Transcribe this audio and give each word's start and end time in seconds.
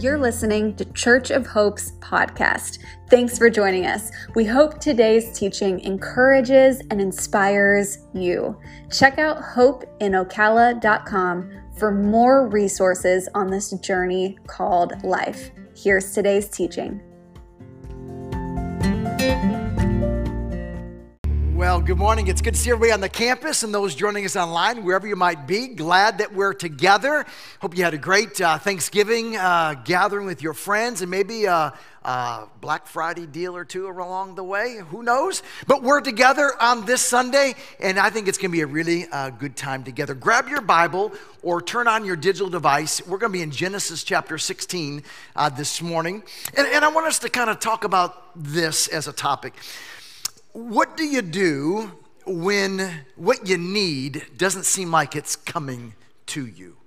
You're 0.00 0.18
listening 0.18 0.74
to 0.76 0.86
Church 0.92 1.30
of 1.30 1.46
Hope's 1.46 1.92
podcast. 2.00 2.78
Thanks 3.10 3.36
for 3.36 3.50
joining 3.50 3.84
us. 3.84 4.10
We 4.34 4.46
hope 4.46 4.80
today's 4.80 5.38
teaching 5.38 5.78
encourages 5.80 6.80
and 6.90 7.02
inspires 7.02 7.98
you. 8.14 8.58
Check 8.90 9.18
out 9.18 9.42
hopeinocala.com 9.42 11.50
for 11.76 11.92
more 11.92 12.48
resources 12.48 13.28
on 13.34 13.48
this 13.48 13.72
journey 13.72 14.38
called 14.46 15.04
life. 15.04 15.50
Here's 15.76 16.14
today's 16.14 16.48
teaching. 16.48 17.02
Well, 21.60 21.82
good 21.82 21.98
morning. 21.98 22.28
It's 22.28 22.40
good 22.40 22.54
to 22.54 22.58
see 22.58 22.70
everybody 22.70 22.90
on 22.90 23.02
the 23.02 23.08
campus 23.10 23.62
and 23.64 23.74
those 23.74 23.94
joining 23.94 24.24
us 24.24 24.34
online, 24.34 24.82
wherever 24.82 25.06
you 25.06 25.14
might 25.14 25.46
be. 25.46 25.68
Glad 25.68 26.16
that 26.16 26.32
we're 26.32 26.54
together. 26.54 27.26
Hope 27.60 27.76
you 27.76 27.84
had 27.84 27.92
a 27.92 27.98
great 27.98 28.40
uh, 28.40 28.56
Thanksgiving 28.56 29.36
uh, 29.36 29.74
gathering 29.84 30.24
with 30.24 30.40
your 30.40 30.54
friends 30.54 31.02
and 31.02 31.10
maybe 31.10 31.44
a, 31.44 31.74
a, 32.02 32.48
Black 32.62 32.86
Friday 32.86 33.26
deal 33.26 33.54
or 33.54 33.66
two 33.66 33.88
along 33.88 34.36
the 34.36 34.42
way. 34.42 34.78
Who 34.88 35.02
knows? 35.02 35.42
But 35.66 35.82
we're 35.82 36.00
together 36.00 36.50
on 36.58 36.86
this 36.86 37.02
Sunday, 37.02 37.54
and 37.78 37.98
I 37.98 38.08
think 38.08 38.26
it's 38.26 38.38
going 38.38 38.52
to 38.52 38.56
be 38.56 38.62
a 38.62 38.66
really 38.66 39.06
uh, 39.12 39.28
good 39.28 39.54
time 39.54 39.84
together. 39.84 40.14
Grab 40.14 40.48
your 40.48 40.62
Bible 40.62 41.12
or 41.42 41.60
turn 41.60 41.86
on 41.86 42.06
your 42.06 42.16
digital 42.16 42.48
device. 42.48 43.06
We're 43.06 43.18
going 43.18 43.32
to 43.32 43.38
be 43.38 43.42
in 43.42 43.50
Genesis 43.50 44.02
chapter 44.02 44.38
16 44.38 45.02
uh, 45.36 45.50
this 45.50 45.82
morning. 45.82 46.22
And, 46.56 46.66
and 46.68 46.86
I 46.86 46.88
want 46.88 47.06
us 47.06 47.18
to 47.18 47.28
kind 47.28 47.50
of 47.50 47.60
talk 47.60 47.84
about 47.84 48.30
this 48.34 48.88
as 48.88 49.08
a 49.08 49.12
topic. 49.12 49.52
What 50.52 50.96
do 50.96 51.04
you 51.04 51.22
do 51.22 51.92
when 52.26 53.04
what 53.14 53.46
you 53.46 53.56
need 53.56 54.26
doesn't 54.36 54.64
seem 54.64 54.90
like 54.90 55.14
it's 55.14 55.36
coming 55.36 55.94
to 56.26 56.44
you? 56.44 56.79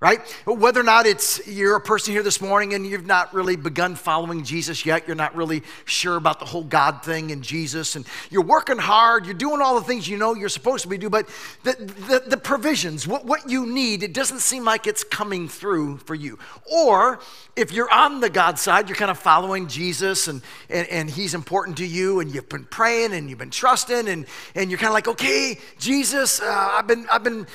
Right? 0.00 0.20
Whether 0.46 0.78
or 0.78 0.84
not 0.84 1.06
it's 1.06 1.44
you're 1.48 1.74
a 1.74 1.80
person 1.80 2.12
here 2.12 2.22
this 2.22 2.40
morning 2.40 2.72
and 2.72 2.86
you've 2.86 3.06
not 3.06 3.34
really 3.34 3.56
begun 3.56 3.96
following 3.96 4.44
Jesus 4.44 4.86
yet, 4.86 5.08
you're 5.08 5.16
not 5.16 5.34
really 5.34 5.64
sure 5.86 6.16
about 6.16 6.38
the 6.38 6.44
whole 6.44 6.62
God 6.62 7.02
thing 7.02 7.32
and 7.32 7.42
Jesus, 7.42 7.96
and 7.96 8.06
you're 8.30 8.44
working 8.44 8.78
hard, 8.78 9.26
you're 9.26 9.34
doing 9.34 9.60
all 9.60 9.74
the 9.74 9.84
things 9.84 10.06
you 10.06 10.16
know 10.16 10.36
you're 10.36 10.48
supposed 10.48 10.84
to 10.84 10.88
be 10.88 10.98
doing, 10.98 11.10
but 11.10 11.28
the, 11.64 11.72
the, 12.06 12.22
the 12.28 12.36
provisions, 12.36 13.08
what, 13.08 13.24
what 13.24 13.50
you 13.50 13.66
need, 13.66 14.04
it 14.04 14.14
doesn't 14.14 14.38
seem 14.38 14.64
like 14.64 14.86
it's 14.86 15.02
coming 15.02 15.48
through 15.48 15.96
for 15.98 16.14
you. 16.14 16.38
Or 16.70 17.18
if 17.56 17.72
you're 17.72 17.92
on 17.92 18.20
the 18.20 18.30
God 18.30 18.56
side, 18.56 18.88
you're 18.88 18.96
kind 18.96 19.10
of 19.10 19.18
following 19.18 19.66
Jesus 19.66 20.28
and, 20.28 20.42
and, 20.70 20.86
and 20.88 21.10
he's 21.10 21.34
important 21.34 21.76
to 21.78 21.86
you, 21.86 22.20
and 22.20 22.32
you've 22.32 22.48
been 22.48 22.66
praying 22.66 23.14
and 23.14 23.28
you've 23.28 23.40
been 23.40 23.50
trusting, 23.50 24.08
and, 24.08 24.26
and 24.54 24.70
you're 24.70 24.78
kind 24.78 24.90
of 24.90 24.94
like, 24.94 25.08
okay, 25.08 25.58
Jesus, 25.80 26.40
uh, 26.40 26.68
I've, 26.74 26.86
been, 26.86 27.04
I've 27.10 27.24
been 27.24 27.48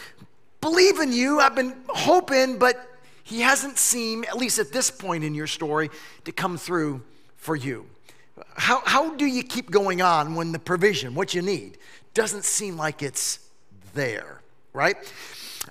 believe 0.63 0.99
in 0.99 1.11
you. 1.11 1.41
I've 1.41 1.55
been 1.55 1.75
hoping, 1.89 2.57
but 2.57 2.87
he 3.23 3.41
hasn't 3.41 3.77
seemed, 3.77 4.25
at 4.27 4.37
least 4.37 4.59
at 4.59 4.71
this 4.71 4.89
point 4.89 5.25
in 5.25 5.35
your 5.35 5.45
story, 5.45 5.89
to 6.23 6.31
come 6.31 6.57
through 6.57 7.01
for 7.35 7.55
you. 7.55 7.85
How, 8.55 8.81
how 8.85 9.13
do 9.13 9.25
you 9.25 9.43
keep 9.43 9.69
going 9.69 10.01
on 10.01 10.35
when 10.35 10.53
the 10.53 10.59
provision, 10.59 11.15
what 11.15 11.33
you 11.33 11.41
need, 11.41 11.77
doesn't 12.13 12.45
seem 12.45 12.77
like 12.77 13.03
it's 13.03 13.39
there, 13.93 14.41
right? 14.71 14.95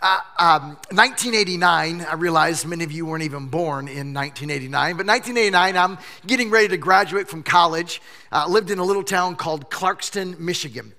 Uh, 0.03 0.20
um, 0.39 0.63
1989, 0.91 2.03
I 2.03 2.15
realize 2.15 2.67
many 2.67 2.85
of 2.85 2.93
you 2.93 3.07
weren't 3.07 3.23
even 3.23 3.47
born 3.47 3.89
in 3.89 4.13
1989, 4.13 4.97
but 4.98 5.07
1989, 5.07 5.77
I'm 5.77 5.98
getting 6.27 6.51
ready 6.51 6.69
to 6.69 6.77
graduate 6.77 7.29
from 7.29 7.43
college. 7.43 8.03
Uh, 8.31 8.47
lived 8.47 8.70
in 8.70 8.79
a 8.79 8.85
little 8.85 9.05
town 9.05 9.37
called 9.37 9.70
Clarkston, 9.70 10.39
Michigan. 10.39 10.93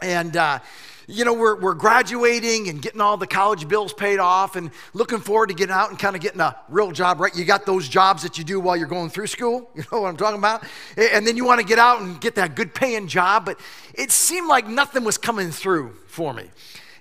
And 0.00 0.36
uh, 0.36 0.60
you 1.06 1.24
know, 1.24 1.34
we're, 1.34 1.58
we're 1.60 1.74
graduating 1.74 2.68
and 2.68 2.80
getting 2.80 3.00
all 3.00 3.16
the 3.16 3.26
college 3.26 3.68
bills 3.68 3.92
paid 3.92 4.18
off 4.18 4.56
and 4.56 4.70
looking 4.92 5.20
forward 5.20 5.48
to 5.48 5.54
getting 5.54 5.74
out 5.74 5.90
and 5.90 5.98
kind 5.98 6.16
of 6.16 6.22
getting 6.22 6.40
a 6.40 6.56
real 6.68 6.92
job, 6.92 7.20
right? 7.20 7.34
You 7.34 7.44
got 7.44 7.66
those 7.66 7.88
jobs 7.88 8.22
that 8.22 8.38
you 8.38 8.44
do 8.44 8.60
while 8.60 8.76
you're 8.76 8.86
going 8.86 9.10
through 9.10 9.26
school. 9.28 9.70
You 9.84 9.84
know 9.92 10.00
what 10.00 10.08
I'm 10.08 10.16
talking 10.16 10.38
about? 10.38 10.64
And 10.96 11.26
then 11.26 11.36
you 11.36 11.44
want 11.44 11.60
to 11.60 11.66
get 11.66 11.78
out 11.78 12.00
and 12.00 12.18
get 12.18 12.36
that 12.36 12.54
good 12.54 12.74
paying 12.74 13.06
job. 13.06 13.44
But 13.44 13.60
it 13.92 14.10
seemed 14.10 14.48
like 14.48 14.66
nothing 14.66 15.04
was 15.04 15.18
coming 15.18 15.50
through 15.50 15.94
for 16.06 16.32
me. 16.32 16.48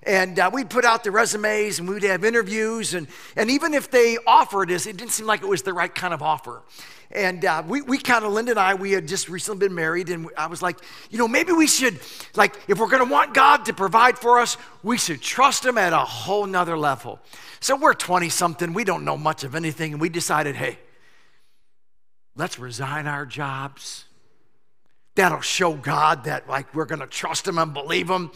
And 0.05 0.37
uh, 0.37 0.49
we'd 0.51 0.69
put 0.69 0.83
out 0.83 1.03
the 1.03 1.11
resumes 1.11 1.79
and 1.79 1.87
we'd 1.87 2.03
have 2.03 2.25
interviews. 2.25 2.93
And, 2.93 3.07
and 3.35 3.49
even 3.49 3.73
if 3.73 3.89
they 3.89 4.17
offered 4.27 4.69
us, 4.71 4.85
it 4.85 4.97
didn't 4.97 5.11
seem 5.11 5.27
like 5.27 5.43
it 5.43 5.47
was 5.47 5.61
the 5.61 5.73
right 5.73 5.93
kind 5.93 6.13
of 6.13 6.21
offer. 6.21 6.61
And 7.13 7.45
uh, 7.45 7.61
we, 7.67 7.83
we 7.83 7.99
kind 7.99 8.25
of, 8.25 8.33
Linda 8.33 8.51
and 8.51 8.59
I, 8.59 8.73
we 8.73 8.91
had 8.91 9.07
just 9.07 9.29
recently 9.29 9.67
been 9.67 9.75
married, 9.75 10.09
and 10.09 10.29
I 10.35 10.47
was 10.47 10.63
like, 10.63 10.79
you 11.11 11.19
know, 11.19 11.27
maybe 11.27 11.53
we 11.53 11.67
should, 11.67 11.99
like, 12.35 12.55
if 12.67 12.79
we're 12.79 12.89
going 12.89 13.05
to 13.07 13.11
want 13.11 13.35
God 13.35 13.65
to 13.65 13.73
provide 13.73 14.17
for 14.17 14.39
us, 14.39 14.57
we 14.81 14.97
should 14.97 15.21
trust 15.21 15.63
Him 15.63 15.77
at 15.77 15.93
a 15.93 15.99
whole 15.99 16.47
nother 16.47 16.75
level. 16.75 17.19
So 17.59 17.75
we're 17.75 17.93
20 17.93 18.29
something, 18.29 18.73
we 18.73 18.83
don't 18.83 19.05
know 19.05 19.15
much 19.15 19.43
of 19.43 19.53
anything, 19.53 19.91
and 19.91 20.01
we 20.01 20.09
decided, 20.09 20.55
hey, 20.55 20.79
let's 22.35 22.57
resign 22.57 23.05
our 23.05 23.27
jobs. 23.27 24.05
That'll 25.13 25.41
show 25.41 25.75
God 25.75 26.23
that, 26.23 26.49
like, 26.49 26.73
we're 26.73 26.85
going 26.85 27.01
to 27.01 27.07
trust 27.07 27.47
Him 27.47 27.59
and 27.59 27.75
believe 27.75 28.09
Him. 28.09 28.31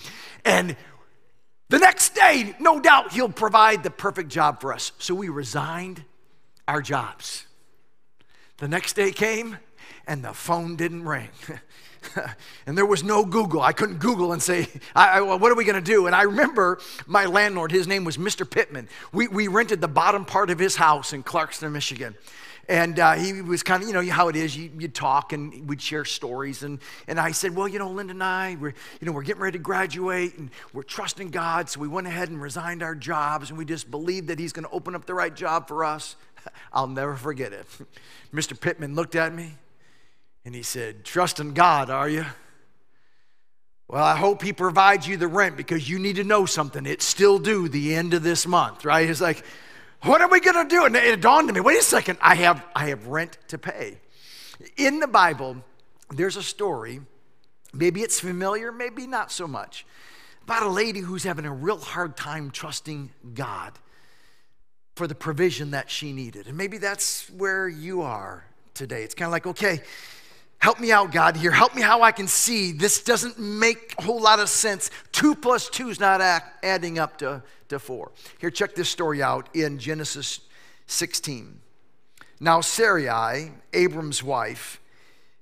And 0.45 0.75
the 1.69 1.79
next 1.79 2.13
day, 2.13 2.55
no 2.59 2.79
doubt, 2.79 3.11
He'll 3.11 3.27
provide 3.27 3.81
the 3.81 3.89
perfect 3.89 4.29
job 4.29 4.61
for 4.61 4.71
us. 4.71 4.91
So 4.99 5.15
we 5.15 5.29
resigned 5.29 6.03
our 6.67 6.83
jobs. 6.83 7.46
The 8.57 8.67
next 8.67 8.95
day 8.95 9.11
came 9.11 9.57
and 10.07 10.23
the 10.23 10.33
phone 10.33 10.75
didn't 10.75 11.03
ring. 11.03 11.29
and 12.65 12.77
there 12.77 12.85
was 12.85 13.03
no 13.03 13.23
Google. 13.23 13.61
I 13.61 13.71
couldn't 13.71 13.99
Google 13.99 14.33
and 14.33 14.41
say, 14.41 14.67
I, 14.95 15.19
I, 15.19 15.21
What 15.21 15.51
are 15.51 15.55
we 15.55 15.63
going 15.63 15.75
to 15.75 15.91
do? 15.91 16.07
And 16.07 16.15
I 16.15 16.23
remember 16.23 16.79
my 17.05 17.25
landlord, 17.25 17.71
his 17.71 17.87
name 17.87 18.03
was 18.03 18.17
Mr. 18.17 18.49
Pittman. 18.49 18.89
We, 19.11 19.27
we 19.27 19.47
rented 19.47 19.79
the 19.79 19.87
bottom 19.87 20.25
part 20.25 20.49
of 20.49 20.57
his 20.57 20.75
house 20.75 21.13
in 21.13 21.23
Clarkston, 21.23 21.71
Michigan. 21.71 22.15
And 22.69 22.99
uh, 22.99 23.13
he 23.13 23.41
was 23.41 23.63
kind 23.63 23.81
of, 23.81 23.87
you 23.87 23.93
know, 23.93 24.03
how 24.11 24.27
it 24.27 24.35
is. 24.35 24.57
You, 24.57 24.69
would 24.75 24.93
talk 24.93 25.31
and 25.31 25.69
we'd 25.69 25.81
share 25.81 26.03
stories. 26.03 26.63
And, 26.63 26.79
and 27.07 27.19
I 27.19 27.31
said, 27.31 27.55
well, 27.55 27.67
you 27.67 27.79
know, 27.79 27.89
Linda 27.89 28.11
and 28.11 28.23
I, 28.23 28.57
we're, 28.59 28.73
you 28.99 29.05
know, 29.05 29.13
we're 29.13 29.23
getting 29.23 29.41
ready 29.41 29.57
to 29.57 29.63
graduate 29.63 30.37
and 30.37 30.49
we're 30.73 30.83
trusting 30.83 31.29
God. 31.29 31.69
So 31.69 31.79
we 31.79 31.87
went 31.87 32.07
ahead 32.07 32.29
and 32.29 32.41
resigned 32.41 32.83
our 32.83 32.95
jobs 32.95 33.49
and 33.49 33.57
we 33.57 33.63
just 33.63 33.89
believed 33.89 34.27
that 34.27 34.39
he's 34.39 34.51
going 34.51 34.65
to 34.65 34.71
open 34.71 34.95
up 34.95 35.05
the 35.05 35.13
right 35.13 35.33
job 35.33 35.67
for 35.67 35.85
us. 35.85 36.17
I'll 36.71 36.87
never 36.87 37.15
forget 37.15 37.53
it. 37.53 37.65
Mr. 38.33 38.59
Pittman 38.59 38.95
looked 38.95 39.15
at 39.15 39.33
me 39.33 39.55
and 40.45 40.53
he 40.55 40.63
said, 40.63 41.03
Trust 41.03 41.39
in 41.39 41.53
God, 41.53 41.89
are 41.89 42.09
you? 42.09 42.25
Well, 43.87 44.03
I 44.03 44.17
hope 44.17 44.41
he 44.41 44.51
provides 44.51 45.07
you 45.07 45.15
the 45.15 45.27
rent 45.27 45.55
because 45.55 45.89
you 45.89 45.97
need 45.97 46.17
to 46.17 46.23
know 46.25 46.45
something. 46.45 46.85
It's 46.85 47.05
still 47.05 47.39
due 47.39 47.69
the 47.69 47.95
end 47.95 48.13
of 48.13 48.21
this 48.21 48.45
month, 48.45 48.83
right? 48.83 49.07
He's 49.07 49.21
like, 49.21 49.45
what 50.01 50.21
are 50.21 50.27
we 50.27 50.39
going 50.39 50.67
to 50.67 50.75
do? 50.75 50.85
And 50.85 50.95
it 50.95 51.21
dawned 51.21 51.49
on 51.49 51.55
me, 51.55 51.61
wait 51.61 51.79
a 51.79 51.83
second, 51.83 52.17
I 52.21 52.35
have, 52.35 52.63
I 52.75 52.89
have 52.89 53.07
rent 53.07 53.37
to 53.47 53.57
pay. 53.57 53.97
In 54.75 54.99
the 54.99 55.07
Bible, 55.07 55.57
there's 56.11 56.37
a 56.37 56.43
story, 56.43 57.01
maybe 57.73 58.01
it's 58.01 58.19
familiar, 58.19 58.71
maybe 58.71 59.07
not 59.07 59.31
so 59.31 59.47
much, 59.47 59.85
about 60.43 60.63
a 60.63 60.69
lady 60.69 60.99
who's 60.99 61.23
having 61.23 61.45
a 61.45 61.53
real 61.53 61.79
hard 61.79 62.15
time 62.17 62.51
trusting 62.51 63.11
God 63.33 63.73
for 64.97 65.07
the 65.07 65.15
provision 65.15 65.71
that 65.71 65.89
she 65.89 66.11
needed. 66.11 66.47
And 66.47 66.57
maybe 66.57 66.79
that's 66.79 67.29
where 67.29 67.69
you 67.69 68.01
are 68.01 68.43
today. 68.73 69.03
It's 69.03 69.13
kind 69.13 69.27
of 69.27 69.31
like, 69.31 69.45
okay, 69.45 69.81
help 70.57 70.79
me 70.79 70.91
out, 70.91 71.11
God, 71.11 71.37
here. 71.37 71.51
Help 71.51 71.75
me 71.75 71.83
how 71.83 72.01
I 72.01 72.11
can 72.11 72.27
see. 72.27 72.71
This 72.71 73.03
doesn't 73.03 73.37
make 73.37 73.93
a 73.99 74.01
whole 74.01 74.19
lot 74.19 74.39
of 74.39 74.49
sense. 74.49 74.89
Two 75.11 75.35
plus 75.35 75.69
two 75.69 75.89
is 75.89 75.99
not 75.99 76.19
adding 76.63 76.97
up 76.97 77.19
to, 77.19 77.43
to 77.69 77.77
four. 77.77 78.11
Here, 78.39 78.49
check 78.49 78.73
this 78.73 78.89
story 78.89 79.21
out 79.21 79.55
in 79.55 79.77
Genesis 79.77 80.39
16. 80.87 81.59
Now, 82.39 82.61
Sarai, 82.61 83.51
Abram's 83.73 84.23
wife, 84.23 84.81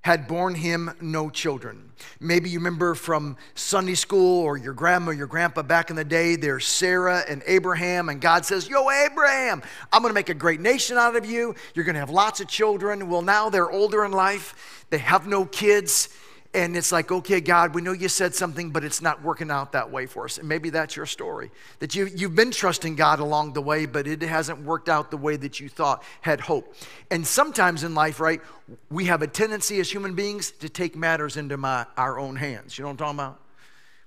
had 0.05 0.27
borne 0.27 0.53
him 0.53 0.91
no 1.01 1.31
children. 1.31 1.91
Maybe 2.19 2.47
you 2.51 2.59
remember 2.59 2.93
from 2.93 3.37
Sunday 3.55 3.95
school 3.95 4.43
or 4.43 4.55
your 4.55 4.75
grandma 4.75 5.09
your 5.09 5.25
grandpa 5.25 5.63
back 5.63 5.89
in 5.89 5.95
the 5.95 6.03
day, 6.03 6.35
there's 6.35 6.67
Sarah 6.67 7.23
and 7.27 7.41
Abraham, 7.47 8.09
and 8.09 8.21
God 8.21 8.45
says, 8.45 8.69
Yo, 8.69 8.87
Abraham, 8.87 9.63
I'm 9.91 10.03
gonna 10.03 10.13
make 10.13 10.29
a 10.29 10.35
great 10.35 10.59
nation 10.59 10.95
out 10.99 11.15
of 11.15 11.25
you. 11.25 11.55
You're 11.73 11.85
gonna 11.85 11.97
have 11.97 12.11
lots 12.11 12.39
of 12.39 12.47
children. 12.47 13.09
Well, 13.09 13.23
now 13.23 13.49
they're 13.49 13.71
older 13.71 14.05
in 14.05 14.11
life, 14.11 14.85
they 14.91 14.99
have 14.99 15.25
no 15.25 15.43
kids 15.43 16.09
and 16.55 16.77
it's 16.77 16.93
like, 16.93 17.11
okay, 17.11 17.41
God, 17.41 17.75
we 17.75 17.81
know 17.81 17.91
you 17.91 18.07
said 18.07 18.33
something, 18.33 18.71
but 18.71 18.85
it's 18.85 19.01
not 19.01 19.21
working 19.21 19.51
out 19.51 19.73
that 19.73 19.91
way 19.91 20.05
for 20.05 20.23
us. 20.23 20.37
And 20.37 20.47
maybe 20.47 20.69
that's 20.69 20.95
your 20.95 21.05
story. 21.05 21.51
That 21.79 21.95
you, 21.95 22.05
you've 22.05 22.33
been 22.33 22.51
trusting 22.51 22.95
God 22.95 23.19
along 23.19 23.53
the 23.53 23.61
way, 23.61 23.85
but 23.85 24.07
it 24.07 24.21
hasn't 24.21 24.61
worked 24.61 24.87
out 24.87 25.11
the 25.11 25.17
way 25.17 25.35
that 25.35 25.59
you 25.59 25.67
thought, 25.67 26.01
had 26.21 26.39
hope. 26.39 26.73
And 27.11 27.27
sometimes 27.27 27.83
in 27.83 27.93
life, 27.93 28.21
right, 28.21 28.41
we 28.89 29.05
have 29.05 29.21
a 29.21 29.27
tendency 29.27 29.81
as 29.81 29.91
human 29.91 30.15
beings 30.15 30.51
to 30.51 30.69
take 30.69 30.95
matters 30.95 31.35
into 31.35 31.57
my, 31.57 31.85
our 31.97 32.17
own 32.17 32.37
hands. 32.37 32.77
You 32.77 32.83
know 32.83 32.87
what 32.87 32.93
I'm 32.93 32.97
talking 32.97 33.19
about? 33.19 33.41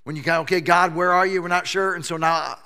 When 0.05 0.15
you 0.15 0.23
go, 0.23 0.41
okay, 0.41 0.59
God, 0.59 0.95
where 0.95 1.11
are 1.11 1.27
you? 1.27 1.43
We're 1.43 1.49
not 1.49 1.67
sure. 1.67 1.93
And 1.93 2.03
so 2.03 2.17
now 2.17 2.57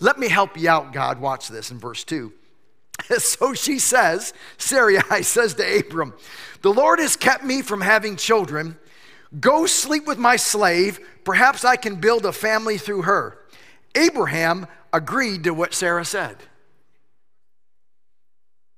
let, 0.00 0.20
me 0.20 0.28
help 0.28 0.56
you 0.56 0.68
out, 0.68 0.92
God. 0.92 1.20
Watch 1.20 1.48
this 1.48 1.72
in 1.72 1.80
verse 1.80 2.04
2. 2.04 2.32
so 3.18 3.54
she 3.54 3.80
says, 3.80 4.34
Sarai 4.56 5.00
says 5.24 5.54
to 5.54 5.80
Abram, 5.80 6.14
The 6.60 6.72
Lord 6.72 7.00
has 7.00 7.16
kept 7.16 7.42
me 7.42 7.60
from 7.60 7.80
having 7.80 8.14
children 8.14 8.78
Go 9.40 9.66
sleep 9.66 10.06
with 10.06 10.18
my 10.18 10.36
slave. 10.36 11.00
Perhaps 11.24 11.64
I 11.64 11.76
can 11.76 11.96
build 11.96 12.26
a 12.26 12.32
family 12.32 12.78
through 12.78 13.02
her. 13.02 13.38
Abraham 13.94 14.66
agreed 14.92 15.44
to 15.44 15.54
what 15.54 15.74
Sarah 15.74 16.04
said. 16.04 16.36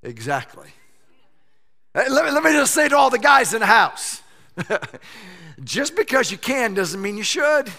Exactly. 0.03 0.69
Let 1.95 2.25
me, 2.25 2.31
let 2.31 2.43
me 2.43 2.53
just 2.53 2.75
say 2.75 2.89
to 2.89 2.97
all 2.97 3.11
the 3.11 3.19
guys 3.19 3.55
in 3.55 3.61
the 3.61 3.67
house 3.67 4.21
just 5.65 5.95
because 5.97 6.31
you 6.31 6.39
can 6.39 6.75
doesn't 6.75 7.01
mean 7.01 7.17
you 7.17 7.23
should. 7.23 7.71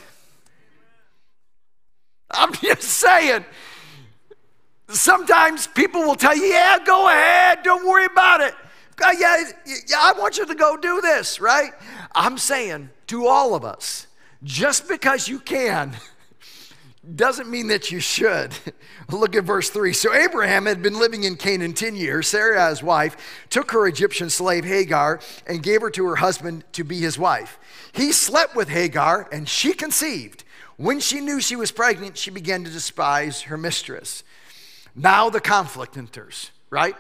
I'm 2.32 2.54
just 2.54 2.84
saying. 2.84 3.46
Sometimes 4.90 5.68
people 5.68 6.02
will 6.02 6.16
tell 6.16 6.36
you, 6.36 6.44
yeah, 6.44 6.78
go 6.86 7.10
ahead, 7.10 7.64
don't 7.64 7.86
worry 7.88 8.06
about 8.06 8.42
it. 8.42 8.54
Uh, 9.04 9.12
yeah, 9.18 9.44
yeah, 9.66 9.98
I 10.00 10.14
want 10.18 10.38
you 10.38 10.46
to 10.46 10.56
go 10.56 10.78
do 10.78 11.02
this, 11.02 11.42
right? 11.42 11.72
I'm 12.16 12.38
saying 12.38 12.90
to 13.08 13.28
all 13.28 13.54
of 13.54 13.66
us, 13.66 14.08
just 14.44 14.88
because 14.88 15.28
you 15.28 15.40
can 15.40 15.96
doesn't 17.16 17.50
mean 17.50 17.68
that 17.68 17.92
you 17.92 18.00
should. 18.00 18.56
Look 19.12 19.36
at 19.36 19.44
verse 19.44 19.70
3. 19.70 19.94
So 19.94 20.14
Abraham 20.14 20.66
had 20.66 20.82
been 20.82 20.98
living 20.98 21.24
in 21.24 21.36
Canaan 21.36 21.74
10 21.74 21.96
years. 21.96 22.28
Sarah, 22.28 22.70
his 22.70 22.82
wife, 22.82 23.46
took 23.50 23.72
her 23.72 23.88
Egyptian 23.88 24.30
slave 24.30 24.66
Hagar 24.66 25.20
and 25.46 25.62
gave 25.62 25.82
her 25.82 25.92
to 25.92 26.06
her 26.06 26.16
husband 26.16 26.64
to 26.74 26.84
be 26.84 27.00
his 27.00 27.20
wife. 27.20 27.60
He 27.94 28.12
slept 28.12 28.56
with 28.56 28.70
Hagar 28.70 29.28
and 29.32 29.48
she 29.48 29.74
conceived. 29.74 30.44
When 30.78 31.00
she 31.00 31.22
knew 31.22 31.40
she 31.40 31.56
was 31.56 31.72
pregnant, 31.72 32.18
she 32.18 32.32
began 32.32 32.64
to 32.64 32.72
despise 32.72 33.44
her 33.44 33.58
mistress. 33.58 34.24
Now 34.96 35.30
the 35.30 35.42
conflict 35.42 35.98
enters, 35.98 36.52
right? 36.70 36.96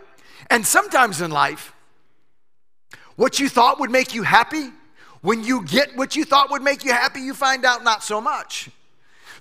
And 0.49 0.65
sometimes 0.65 1.21
in 1.21 1.31
life, 1.31 1.73
what 3.15 3.39
you 3.39 3.49
thought 3.49 3.79
would 3.79 3.91
make 3.91 4.13
you 4.13 4.23
happy, 4.23 4.69
when 5.25 5.43
you 5.43 5.65
get 5.65 5.97
what 5.97 6.15
you 6.15 6.23
thought 6.23 6.51
would 6.51 6.61
make 6.61 6.85
you 6.85 6.91
happy, 6.91 7.19
you 7.19 7.33
find 7.33 7.65
out 7.65 7.83
not 7.83 8.03
so 8.03 8.21
much. 8.21 8.69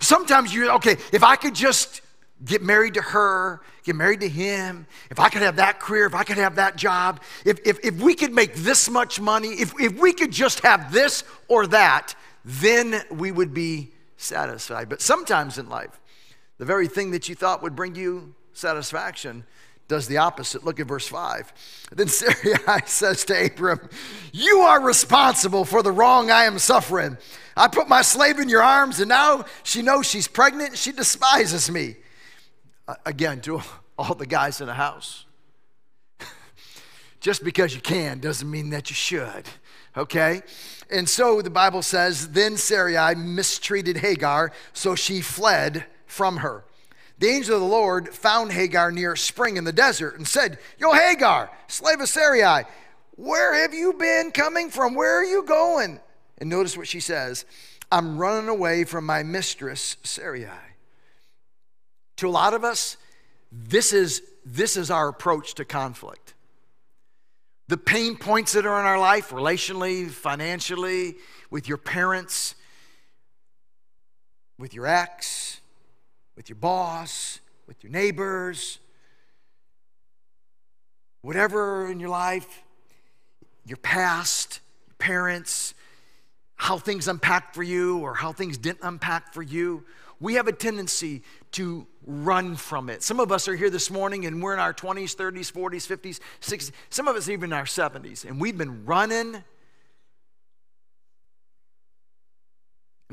Sometimes 0.01 0.53
you're, 0.53 0.73
okay, 0.77 0.97
if 1.13 1.23
I 1.23 1.37
could 1.37 1.55
just 1.55 2.01
get 2.43 2.63
married 2.63 2.95
to 2.95 3.03
her, 3.03 3.61
get 3.85 3.95
married 3.95 4.21
to 4.21 4.29
him, 4.29 4.87
if 5.11 5.21
I 5.21 5.29
could 5.29 5.43
have 5.43 5.57
that 5.57 5.81
career, 5.81 6.07
if 6.07 6.15
I 6.15 6.25
could 6.25 6.39
have 6.39 6.57
that 6.57 6.77
job, 6.77 7.21
if, 7.45 7.61
if, 7.67 7.79
if 7.85 8.01
we 8.01 8.15
could 8.15 8.33
make 8.33 8.55
this 8.55 8.89
much 8.89 9.21
money, 9.21 9.49
if, 9.49 9.75
if 9.79 10.01
we 10.01 10.15
could 10.15 10.33
just 10.33 10.61
have 10.61 10.91
this 10.91 11.23
or 11.49 11.67
that, 11.67 12.15
then 12.47 13.03
we 13.11 13.31
would 13.31 13.53
be 13.53 13.93
satisfied. 14.17 14.89
But 14.89 15.03
sometimes 15.03 15.59
in 15.59 15.69
life, 15.69 16.01
the 16.57 16.65
very 16.65 16.89
thing 16.89 17.11
that 17.11 17.29
you 17.29 17.35
thought 17.35 17.63
would 17.63 17.77
bring 17.77 17.95
you 17.95 18.35
satisfaction 18.55 19.45
does 19.89 20.07
the 20.07 20.19
opposite. 20.19 20.65
Look 20.65 20.81
at 20.81 20.87
verse 20.87 21.07
5. 21.07 21.53
Then 21.93 22.09
Sarai 22.09 22.83
says 22.87 23.25
to 23.27 23.47
Abram, 23.47 23.81
You 24.33 24.59
are 24.59 24.81
responsible 24.81 25.65
for 25.65 25.83
the 25.83 25.93
wrong 25.93 26.31
I 26.31 26.45
am 26.45 26.59
suffering. 26.59 27.19
I 27.57 27.69
put 27.69 27.89
my 27.89 28.03
slave 28.03 28.39
in 28.39 28.49
your 28.49 28.63
arms, 28.63 28.99
and 29.01 29.09
now 29.09 29.45
she 29.63 29.83
knows 29.83 30.07
she's 30.07 30.27
pregnant. 30.27 30.77
She 30.77 30.93
despises 30.93 31.71
me. 31.71 31.97
Again, 33.07 33.41
to 33.43 33.63
all 33.99 34.15
the 34.15 34.27
guys 34.27 34.61
in 34.61 34.67
the 34.67 34.75
house. 34.75 35.25
Just 37.21 37.45
because 37.45 37.75
you 37.75 37.81
can 37.81 38.19
doesn't 38.19 38.51
mean 38.51 38.71
that 38.71 38.91
you 38.91 38.97
should, 38.97 39.45
okay? 39.97 40.43
And 40.91 41.09
so 41.09 41.43
the 41.43 41.51
Bible 41.51 41.83
says, 41.83 42.31
Then 42.31 42.57
Sarai 42.57 43.15
mistreated 43.15 43.99
Hagar, 43.99 44.53
so 44.73 44.95
she 44.95 45.21
fled 45.21 45.87
from 46.07 46.39
her. 46.39 46.65
The 47.19 47.29
angel 47.29 47.55
of 47.55 47.61
the 47.61 47.67
Lord 47.67 48.09
found 48.09 48.53
Hagar 48.53 48.91
near 48.91 49.13
a 49.13 49.19
spring 49.19 49.57
in 49.57 49.65
the 49.65 49.73
desert 49.73 50.17
and 50.17 50.27
said, 50.27 50.59
Yo, 50.79 50.93
Hagar, 50.93 51.51
slave 51.69 52.01
of 52.01 52.09
Sarai, 52.09 52.65
where 53.17 53.55
have 53.55 53.73
you 53.73 53.93
been 53.93 54.33
coming 54.33 54.71
from? 54.71 54.95
Where 54.95 55.21
are 55.21 55.25
you 55.25 55.45
going? 55.45 56.01
And 56.39 56.51
notice 56.51 56.77
what 56.77 56.89
she 56.89 57.01
says 57.01 57.45
I'm 57.93 58.19
running 58.19 58.49
away 58.49 58.85
from 58.85 59.07
my 59.07 59.23
mistress, 59.23 59.97
Sarai. 60.03 60.49
To 62.17 62.29
a 62.29 62.31
lot 62.31 62.55
of 62.55 62.65
us, 62.65 62.97
this 63.53 63.93
is, 63.93 64.23
this 64.45 64.77
is 64.77 64.91
our 64.91 65.09
approach 65.09 65.55
to 65.55 65.65
conflict. 65.65 66.35
The 67.69 67.77
pain 67.77 68.17
points 68.17 68.53
that 68.53 68.67
are 68.67 68.81
in 68.81 68.87
our 68.87 68.99
life, 68.99 69.31
relationally, 69.31 70.11
financially, 70.11 71.17
with 71.51 71.69
your 71.69 71.79
parents, 71.79 72.57
with 74.59 74.75
your 74.75 74.87
ex, 74.87 75.61
with 76.37 76.49
your 76.49 76.57
boss, 76.57 77.41
with 77.67 77.83
your 77.83 77.93
neighbors, 77.93 78.79
whatever 81.23 81.91
in 81.91 82.01
your 82.01 82.11
life, 82.11 82.63
your 83.67 83.79
past, 83.79 84.61
your 84.87 84.95
parents, 84.99 85.75
how 86.57 86.79
things 86.79 87.09
unpacked 87.09 87.55
for 87.55 87.63
you 87.63 87.99
or 87.99 88.15
how 88.15 88.33
things 88.33 88.59
didn't 88.59 88.81
unpack 88.83 89.33
for 89.33 89.43
you. 89.43 89.85
We 90.21 90.35
have 90.35 90.47
a 90.47 90.53
tendency 90.53 91.23
to 91.53 91.87
run 92.07 92.57
from 92.57 92.91
it. 92.91 93.03
Some 93.03 93.21
of 93.21 93.33
us 93.33 93.49
are 93.49 93.57
here 93.57 93.71
this 93.71 93.91
morning 93.91 94.27
and 94.27 94.43
we're 94.43 94.55
in 94.55 94.61
our 94.61 94.75
20s, 94.75 95.17
30s, 95.17 95.53
40s, 95.53 95.87
50s, 95.87 96.21
60s, 96.41 96.71
some 96.91 97.09
of 97.09 97.17
us 97.17 97.29
even 97.29 97.51
in 97.51 97.53
our 97.53 97.65
70s, 97.65 98.25
and 98.25 98.41
we've 98.41 98.57
been 98.57 98.85
running 98.85 99.43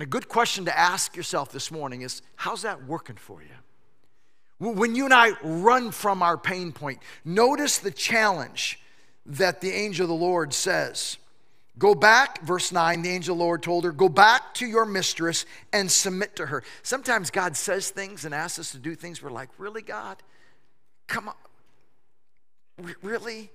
And 0.02 0.08
a 0.08 0.10
good 0.10 0.28
question 0.28 0.66
to 0.66 0.76
ask 0.76 1.16
yourself 1.16 1.52
this 1.52 1.70
morning 1.70 2.02
is 2.02 2.24
how's 2.36 2.64
that 2.64 2.86
working 2.86 3.18
for 3.18 3.40
you? 3.44 4.72
When 4.74 4.96
you 4.96 5.06
and 5.06 5.14
I 5.14 5.34
run 5.44 5.92
from 5.92 6.24
our 6.24 6.40
pain 6.40 6.72
point, 6.72 6.98
notice 7.24 7.78
the 7.78 7.92
challenge 7.92 8.80
that 9.28 9.62
the 9.62 9.70
angel 9.70 10.06
of 10.06 10.10
the 10.10 10.16
Lord 10.16 10.56
says. 10.56 11.20
Go 11.78 11.94
back, 11.94 12.42
verse 12.42 12.72
9, 12.72 13.04
the 13.04 13.12
angel 13.12 13.36
of 13.36 13.38
the 13.38 13.44
Lord 13.44 13.62
told 13.62 13.84
her, 13.84 13.92
Go 13.92 14.10
back 14.10 14.56
to 14.56 14.66
your 14.66 14.86
mistress 14.86 15.46
and 15.72 15.92
submit 15.92 16.36
to 16.38 16.48
her. 16.48 16.64
Sometimes 16.82 17.30
God 17.30 17.56
says 17.56 17.92
things 17.92 18.26
and 18.26 18.34
asks 18.34 18.58
us 18.58 18.72
to 18.72 18.80
do 18.80 18.96
things. 18.96 19.22
We're 19.22 19.30
like, 19.30 19.50
Really, 19.60 19.84
God? 19.84 20.18
Come 21.06 21.30
on. 21.30 21.36
Really? 23.04 23.52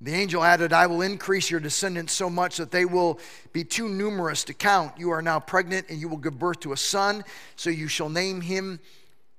The 0.00 0.12
angel 0.12 0.44
added, 0.44 0.72
I 0.74 0.86
will 0.86 1.00
increase 1.00 1.50
your 1.50 1.60
descendants 1.60 2.12
so 2.12 2.28
much 2.28 2.58
that 2.58 2.70
they 2.70 2.84
will 2.84 3.18
be 3.52 3.64
too 3.64 3.88
numerous 3.88 4.44
to 4.44 4.54
count. 4.54 4.98
You 4.98 5.10
are 5.10 5.22
now 5.22 5.40
pregnant, 5.40 5.88
and 5.88 5.98
you 5.98 6.08
will 6.08 6.18
give 6.18 6.38
birth 6.38 6.60
to 6.60 6.72
a 6.72 6.76
son, 6.76 7.24
so 7.56 7.70
you 7.70 7.88
shall 7.88 8.10
name 8.10 8.42
him 8.42 8.78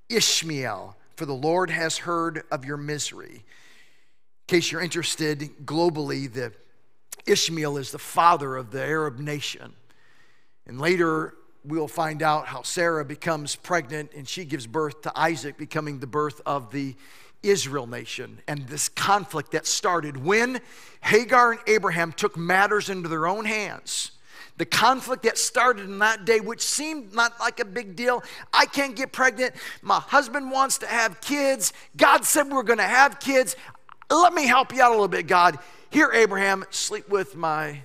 Ishmael, 0.08 0.96
for 1.14 1.26
the 1.26 1.34
Lord 1.34 1.70
has 1.70 1.98
heard 1.98 2.42
of 2.50 2.64
your 2.64 2.76
misery. 2.76 3.34
In 3.34 3.42
case 4.48 4.72
you're 4.72 4.80
interested, 4.80 5.40
globally, 5.64 6.32
the 6.32 6.52
Ishmael 7.26 7.76
is 7.76 7.92
the 7.92 7.98
father 7.98 8.56
of 8.56 8.72
the 8.72 8.82
Arab 8.82 9.18
nation. 9.18 9.74
And 10.66 10.80
later, 10.80 11.34
we'll 11.64 11.88
find 11.88 12.22
out 12.22 12.46
how 12.46 12.62
Sarah 12.62 13.04
becomes 13.04 13.56
pregnant 13.56 14.12
and 14.16 14.28
she 14.28 14.44
gives 14.44 14.66
birth 14.66 15.02
to 15.02 15.12
Isaac, 15.18 15.56
becoming 15.58 15.98
the 15.98 16.06
birth 16.06 16.40
of 16.46 16.70
the 16.70 16.94
Israel 17.42 17.86
nation 17.86 18.40
and 18.48 18.66
this 18.66 18.88
conflict 18.88 19.52
that 19.52 19.66
started 19.66 20.16
when 20.16 20.60
Hagar 21.02 21.52
and 21.52 21.60
Abraham 21.66 22.12
took 22.12 22.36
matters 22.36 22.88
into 22.88 23.08
their 23.08 23.26
own 23.26 23.44
hands. 23.44 24.12
The 24.56 24.66
conflict 24.66 25.22
that 25.22 25.38
started 25.38 25.84
in 25.84 26.00
that 26.00 26.24
day, 26.24 26.40
which 26.40 26.60
seemed 26.60 27.14
not 27.14 27.38
like 27.38 27.60
a 27.60 27.64
big 27.64 27.94
deal. 27.94 28.24
I 28.52 28.66
can't 28.66 28.96
get 28.96 29.12
pregnant. 29.12 29.54
My 29.82 30.00
husband 30.00 30.50
wants 30.50 30.78
to 30.78 30.86
have 30.86 31.20
kids. 31.20 31.72
God 31.96 32.24
said 32.24 32.50
we're 32.50 32.64
going 32.64 32.78
to 32.78 32.84
have 32.84 33.20
kids. 33.20 33.54
Let 34.10 34.34
me 34.34 34.46
help 34.46 34.74
you 34.74 34.82
out 34.82 34.88
a 34.88 34.94
little 34.94 35.06
bit, 35.06 35.28
God. 35.28 35.60
Here, 35.90 36.10
Abraham, 36.12 36.64
sleep 36.70 37.08
with 37.08 37.36
my 37.36 37.82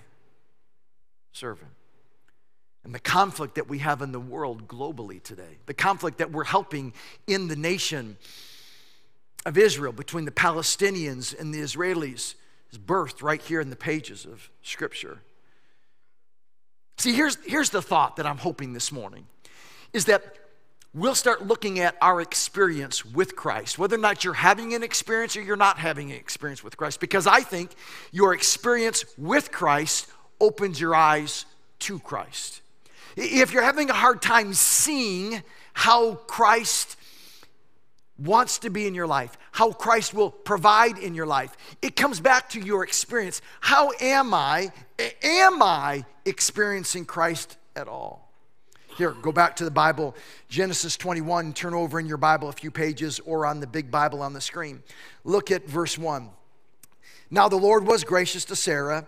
servant. 1.31 1.72
And 2.83 2.93
the 2.93 2.99
conflict 2.99 3.55
that 3.55 3.69
we 3.69 3.79
have 3.79 4.01
in 4.01 4.11
the 4.11 4.19
world 4.19 4.67
globally 4.67 5.21
today, 5.23 5.57
the 5.67 5.73
conflict 5.73 6.17
that 6.17 6.31
we're 6.31 6.43
helping 6.43 6.93
in 7.27 7.47
the 7.47 7.55
nation 7.55 8.17
of 9.45 9.57
Israel 9.57 9.93
between 9.93 10.25
the 10.25 10.31
Palestinians 10.31 11.37
and 11.37 11.53
the 11.53 11.59
Israelis 11.59 12.35
is 12.71 12.77
birthed 12.77 13.21
right 13.21 13.41
here 13.41 13.61
in 13.61 13.69
the 13.69 13.75
pages 13.75 14.25
of 14.25 14.49
Scripture. 14.61 15.19
See, 16.97 17.13
here's, 17.13 17.37
here's 17.45 17.69
the 17.69 17.81
thought 17.81 18.17
that 18.17 18.25
I'm 18.25 18.37
hoping 18.37 18.73
this 18.73 18.91
morning 18.91 19.27
is 19.93 20.05
that 20.05 20.37
we'll 20.93 21.15
start 21.15 21.45
looking 21.45 21.79
at 21.79 21.95
our 22.01 22.19
experience 22.19 23.05
with 23.05 23.35
Christ, 23.35 23.77
whether 23.77 23.95
or 23.95 23.99
not 23.99 24.23
you're 24.23 24.33
having 24.33 24.73
an 24.73 24.83
experience 24.83 25.37
or 25.37 25.41
you're 25.41 25.55
not 25.55 25.77
having 25.77 26.11
an 26.11 26.17
experience 26.17 26.63
with 26.63 26.77
Christ, 26.77 26.99
because 26.99 27.27
I 27.27 27.41
think 27.41 27.71
your 28.11 28.33
experience 28.33 29.05
with 29.17 29.51
Christ 29.51 30.07
opens 30.41 30.79
your 30.79 30.95
eyes 30.95 31.45
to 31.79 31.99
Christ. 31.99 32.61
If 33.15 33.53
you're 33.53 33.63
having 33.63 33.89
a 33.89 33.93
hard 33.93 34.21
time 34.21 34.53
seeing 34.53 35.43
how 35.73 36.15
Christ 36.15 36.97
wants 38.17 38.59
to 38.59 38.69
be 38.69 38.87
in 38.87 38.93
your 38.93 39.07
life, 39.07 39.37
how 39.51 39.71
Christ 39.71 40.13
will 40.13 40.31
provide 40.31 40.97
in 40.97 41.15
your 41.15 41.25
life. 41.25 41.55
It 41.81 41.95
comes 41.95 42.19
back 42.19 42.49
to 42.49 42.59
your 42.59 42.83
experience. 42.83 43.41
How 43.59 43.91
am 43.99 44.33
I? 44.33 44.71
Am 45.23 45.61
I 45.61 46.05
experiencing 46.25 47.05
Christ 47.05 47.57
at 47.75 47.87
all? 47.87 48.31
Here, 48.97 49.11
go 49.11 49.31
back 49.31 49.55
to 49.55 49.65
the 49.65 49.71
Bible, 49.71 50.15
Genesis 50.49 50.97
21. 50.97 51.53
Turn 51.53 51.73
over 51.73 51.99
in 51.99 52.05
your 52.05 52.17
Bible 52.17 52.49
a 52.49 52.53
few 52.53 52.69
pages 52.69 53.19
or 53.21 53.45
on 53.47 53.59
the 53.59 53.65
big 53.65 53.89
Bible 53.89 54.21
on 54.21 54.33
the 54.33 54.41
screen. 54.41 54.83
Look 55.23 55.49
at 55.49 55.67
verse 55.67 55.97
1. 55.97 56.29
Now 57.31 57.49
the 57.49 57.55
Lord 57.55 57.87
was 57.87 58.03
gracious 58.03 58.45
to 58.45 58.55
Sarah, 58.55 59.07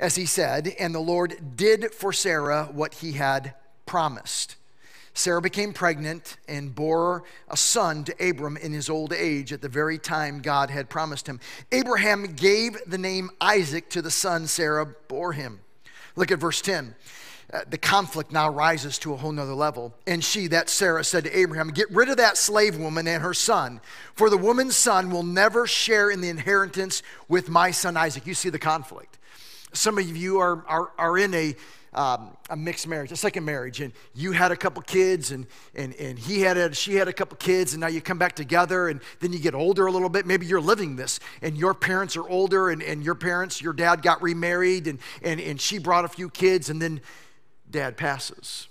as 0.00 0.16
he 0.16 0.24
said, 0.24 0.74
and 0.80 0.94
the 0.94 0.98
Lord 0.98 1.56
did 1.56 1.92
for 1.92 2.12
Sarah 2.12 2.68
what 2.72 2.94
he 2.94 3.12
had 3.12 3.54
promised. 3.84 4.56
Sarah 5.12 5.42
became 5.42 5.74
pregnant 5.74 6.38
and 6.48 6.74
bore 6.74 7.24
a 7.48 7.56
son 7.56 8.04
to 8.04 8.28
Abram 8.28 8.56
in 8.56 8.72
his 8.72 8.88
old 8.88 9.12
age 9.12 9.52
at 9.52 9.60
the 9.60 9.68
very 9.68 9.98
time 9.98 10.40
God 10.40 10.70
had 10.70 10.88
promised 10.88 11.26
him. 11.26 11.38
Abraham 11.70 12.34
gave 12.34 12.78
the 12.86 12.96
name 12.96 13.30
Isaac 13.40 13.90
to 13.90 14.00
the 14.00 14.10
son 14.10 14.46
Sarah 14.46 14.86
bore 15.08 15.34
him. 15.34 15.60
Look 16.16 16.30
at 16.30 16.38
verse 16.38 16.62
10. 16.62 16.94
Uh, 17.52 17.60
the 17.68 17.76
conflict 17.76 18.32
now 18.32 18.48
rises 18.48 18.96
to 19.00 19.12
a 19.12 19.16
whole 19.16 19.32
nother 19.32 19.54
level. 19.54 19.92
And 20.06 20.24
she, 20.24 20.46
that 20.46 20.70
Sarah, 20.70 21.04
said 21.04 21.24
to 21.24 21.36
Abraham, 21.36 21.70
Get 21.70 21.90
rid 21.90 22.08
of 22.08 22.16
that 22.18 22.38
slave 22.38 22.78
woman 22.78 23.08
and 23.08 23.22
her 23.22 23.34
son, 23.34 23.80
for 24.14 24.30
the 24.30 24.38
woman's 24.38 24.76
son 24.76 25.10
will 25.10 25.24
never 25.24 25.66
share 25.66 26.10
in 26.10 26.20
the 26.20 26.28
inheritance 26.28 27.02
with 27.28 27.48
my 27.48 27.72
son 27.72 27.96
Isaac. 27.96 28.26
You 28.26 28.34
see 28.34 28.50
the 28.50 28.58
conflict. 28.58 29.18
Some 29.72 29.98
of 29.98 30.16
you 30.16 30.38
are, 30.38 30.64
are, 30.66 30.92
are 30.98 31.18
in 31.18 31.34
a 31.34 31.54
um, 31.92 32.36
a 32.48 32.56
mixed 32.56 32.86
marriage, 32.86 33.10
a 33.10 33.16
second 33.16 33.44
marriage, 33.44 33.80
and 33.80 33.92
you 34.14 34.32
had 34.32 34.52
a 34.52 34.56
couple 34.56 34.82
kids, 34.82 35.32
and, 35.32 35.46
and, 35.74 35.94
and 35.94 36.18
he 36.18 36.40
had 36.40 36.56
a, 36.56 36.72
she 36.74 36.94
had 36.94 37.08
a 37.08 37.12
couple 37.12 37.36
kids, 37.36 37.72
and 37.72 37.80
now 37.80 37.88
you 37.88 38.00
come 38.00 38.18
back 38.18 38.36
together, 38.36 38.88
and 38.88 39.00
then 39.18 39.32
you 39.32 39.38
get 39.38 39.54
older 39.54 39.86
a 39.86 39.92
little 39.92 40.08
bit. 40.08 40.26
Maybe 40.26 40.46
you're 40.46 40.60
living 40.60 40.96
this, 40.96 41.18
and 41.42 41.56
your 41.56 41.74
parents 41.74 42.16
are 42.16 42.28
older, 42.28 42.70
and, 42.70 42.82
and 42.82 43.02
your 43.02 43.16
parents, 43.16 43.60
your 43.60 43.72
dad 43.72 44.02
got 44.02 44.22
remarried, 44.22 44.86
and, 44.86 45.00
and, 45.22 45.40
and 45.40 45.60
she 45.60 45.78
brought 45.78 46.04
a 46.04 46.08
few 46.08 46.30
kids, 46.30 46.70
and 46.70 46.80
then 46.80 47.00
dad 47.68 47.96
passes. 47.96 48.68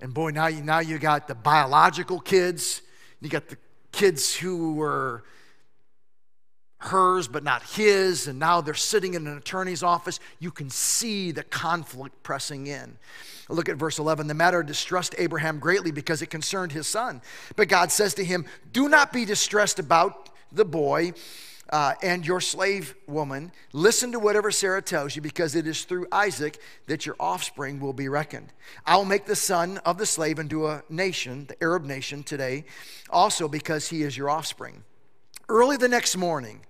And 0.00 0.14
boy, 0.14 0.30
now 0.30 0.46
you, 0.46 0.62
now 0.62 0.80
you 0.80 0.98
got 0.98 1.26
the 1.26 1.34
biological 1.34 2.20
kids, 2.20 2.82
you 3.20 3.28
got 3.28 3.48
the 3.48 3.56
kids 3.90 4.34
who 4.34 4.74
were 4.74 5.24
hers 6.84 7.28
but 7.28 7.42
not 7.42 7.62
his, 7.62 8.26
and 8.26 8.38
now 8.38 8.60
they're 8.60 8.74
sitting 8.74 9.14
in 9.14 9.26
an 9.26 9.36
attorney's 9.36 9.82
office. 9.82 10.20
You 10.38 10.50
can 10.50 10.70
see 10.70 11.32
the 11.32 11.42
conflict 11.42 12.22
pressing 12.22 12.66
in. 12.66 12.98
Look 13.48 13.68
at 13.68 13.76
verse 13.76 13.98
11. 13.98 14.26
The 14.26 14.34
matter 14.34 14.62
distressed 14.62 15.14
Abraham 15.18 15.58
greatly 15.58 15.90
because 15.90 16.22
it 16.22 16.26
concerned 16.26 16.72
his 16.72 16.86
son. 16.86 17.20
But 17.56 17.68
God 17.68 17.92
says 17.92 18.14
to 18.14 18.24
him, 18.24 18.46
Do 18.72 18.88
not 18.88 19.12
be 19.12 19.24
distressed 19.24 19.78
about 19.78 20.30
the 20.52 20.64
boy. 20.64 21.12
Uh, 21.70 21.94
and 22.02 22.26
your 22.26 22.42
slave 22.42 22.94
woman, 23.06 23.50
listen 23.72 24.12
to 24.12 24.18
whatever 24.18 24.50
Sarah 24.50 24.82
tells 24.82 25.16
you, 25.16 25.22
because 25.22 25.54
it 25.54 25.66
is 25.66 25.84
through 25.84 26.06
Isaac 26.12 26.60
that 26.86 27.06
your 27.06 27.16
offspring 27.18 27.80
will 27.80 27.94
be 27.94 28.06
reckoned. 28.06 28.52
I 28.84 28.96
will 28.96 29.06
make 29.06 29.24
the 29.24 29.34
son 29.34 29.78
of 29.78 29.96
the 29.96 30.04
slave 30.04 30.38
into 30.38 30.66
a 30.66 30.82
nation, 30.90 31.46
the 31.46 31.60
Arab 31.62 31.84
nation 31.84 32.22
today, 32.22 32.66
also 33.08 33.48
because 33.48 33.88
he 33.88 34.02
is 34.02 34.14
your 34.14 34.28
offspring. 34.28 34.84
Early 35.48 35.78
the 35.78 35.88
next 35.88 36.16
morning, 36.18 36.60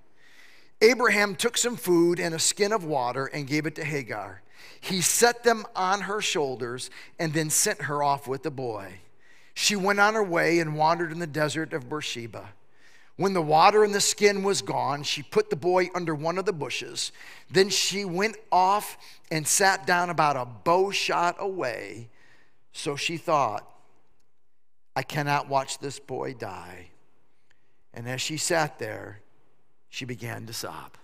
Abraham 0.85 1.35
took 1.35 1.57
some 1.57 1.77
food 1.77 2.21
and 2.21 2.35
a 2.35 2.39
skin 2.39 2.71
of 2.71 2.85
water 2.85 3.27
and 3.27 3.47
gave 3.47 3.65
it 3.65 3.75
to 3.77 3.85
Hagar. 3.85 4.43
He 4.81 5.01
set 5.01 5.43
them 5.43 5.65
on 5.75 6.03
her 6.03 6.21
shoulders 6.21 6.91
and 7.19 7.33
then 7.33 7.49
sent 7.49 7.83
her 7.83 8.03
off 8.03 8.29
with 8.29 8.43
the 8.43 8.51
boy. 8.51 9.01
She 9.55 9.77
went 9.77 9.99
on 9.99 10.13
her 10.13 10.23
way 10.23 10.59
and 10.59 10.77
wandered 10.77 11.11
in 11.11 11.21
the 11.21 11.27
desert 11.27 11.73
of 11.73 11.89
Beersheba. 11.89 12.51
When 13.17 13.33
the 13.33 13.41
water 13.41 13.83
in 13.83 13.93
the 13.93 14.01
skin 14.01 14.43
was 14.43 14.61
gone, 14.61 15.05
she 15.05 15.23
put 15.23 15.49
the 15.49 15.57
boy 15.57 15.89
under 15.95 16.15
one 16.15 16.37
of 16.37 16.45
the 16.45 16.53
bushes. 16.53 17.13
Then 17.51 17.71
she 17.71 18.05
went 18.05 18.37
off 18.53 18.99
and 19.31 19.47
sat 19.47 19.87
down 19.87 20.11
about 20.11 20.37
a 20.37 20.45
bow 20.45 20.91
shot 20.91 21.37
away. 21.39 22.11
So 22.73 22.95
she 22.95 23.17
thought, 23.17 23.67
I 24.95 25.03
cannot 25.03 25.49
watch 25.49 25.79
this 25.79 25.99
boy 25.99 26.35
die. 26.35 26.91
And 27.95 28.07
as 28.07 28.21
she 28.21 28.37
sat 28.37 28.79
there, 28.79 29.21
she 29.95 30.05
began 30.05 30.45
to 30.45 30.53
sob. 30.53 30.97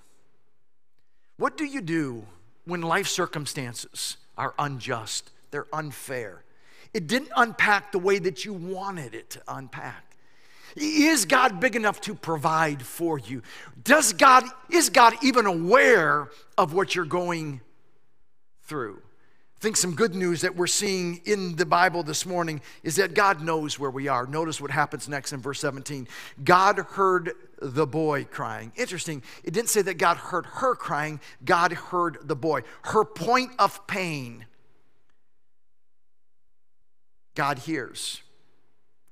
What 1.36 1.56
do 1.56 1.64
you 1.64 1.80
do 1.80 2.26
when 2.64 2.82
life 2.82 3.06
circumstances 3.06 4.16
are 4.36 4.52
unjust? 4.58 5.30
They're 5.52 5.68
unfair. 5.72 6.42
It 6.92 7.06
didn't 7.06 7.30
unpack 7.36 7.92
the 7.92 8.00
way 8.00 8.18
that 8.18 8.44
you 8.44 8.52
wanted 8.52 9.14
it 9.14 9.30
to 9.30 9.42
unpack. 9.46 10.16
Is 10.74 11.24
God 11.24 11.60
big 11.60 11.76
enough 11.76 12.00
to 12.00 12.16
provide 12.16 12.82
for 12.82 13.16
you? 13.16 13.42
Does 13.84 14.12
God 14.12 14.42
is 14.70 14.90
God 14.90 15.14
even 15.22 15.46
aware 15.46 16.28
of 16.58 16.74
what 16.74 16.96
you're 16.96 17.04
going 17.04 17.60
through? 18.64 19.00
I 19.60 19.62
think 19.62 19.76
some 19.76 19.94
good 19.94 20.14
news 20.14 20.40
that 20.40 20.56
we're 20.56 20.66
seeing 20.66 21.20
in 21.26 21.54
the 21.54 21.66
Bible 21.66 22.02
this 22.02 22.24
morning 22.24 22.62
is 22.82 22.96
that 22.96 23.12
God 23.12 23.42
knows 23.42 23.78
where 23.78 23.90
we 23.90 24.08
are. 24.08 24.26
Notice 24.26 24.58
what 24.58 24.70
happens 24.70 25.06
next 25.06 25.34
in 25.34 25.40
verse 25.40 25.60
17. 25.60 26.08
God 26.42 26.78
heard 26.78 27.32
the 27.60 27.86
boy 27.86 28.24
crying. 28.24 28.72
Interesting, 28.74 29.22
it 29.44 29.52
didn't 29.52 29.68
say 29.68 29.82
that 29.82 29.98
God 29.98 30.16
heard 30.16 30.46
her 30.46 30.74
crying, 30.74 31.20
God 31.44 31.74
heard 31.74 32.16
the 32.22 32.34
boy. 32.34 32.62
Her 32.84 33.04
point 33.04 33.52
of 33.58 33.86
pain, 33.86 34.46
God 37.34 37.58
hears. 37.58 38.22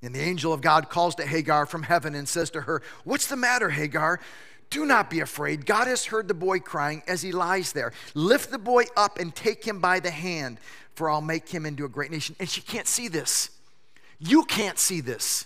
And 0.01 0.15
the 0.15 0.21
angel 0.21 0.51
of 0.51 0.61
God 0.61 0.89
calls 0.89 1.13
to 1.15 1.27
Hagar 1.27 1.67
from 1.67 1.83
heaven 1.83 2.15
and 2.15 2.27
says 2.27 2.49
to 2.51 2.61
her, 2.61 2.81
What's 3.03 3.27
the 3.27 3.35
matter, 3.35 3.69
Hagar? 3.69 4.19
Do 4.69 4.85
not 4.85 5.09
be 5.09 5.19
afraid. 5.19 5.65
God 5.65 5.87
has 5.87 6.05
heard 6.05 6.27
the 6.27 6.33
boy 6.33 6.59
crying 6.59 7.01
as 7.07 7.21
he 7.21 7.31
lies 7.31 7.71
there. 7.71 7.91
Lift 8.13 8.51
the 8.51 8.59
boy 8.59 8.83
up 8.95 9.17
and 9.17 9.33
take 9.33 9.65
him 9.65 9.79
by 9.79 9.99
the 9.99 10.11
hand, 10.11 10.59
for 10.93 11.09
I'll 11.09 11.21
make 11.21 11.49
him 11.49 11.65
into 11.65 11.85
a 11.85 11.89
great 11.89 12.11
nation. 12.11 12.35
And 12.39 12.47
she 12.47 12.61
can't 12.61 12.87
see 12.87 13.07
this. 13.07 13.49
You 14.19 14.43
can't 14.43 14.77
see 14.77 15.01
this. 15.01 15.45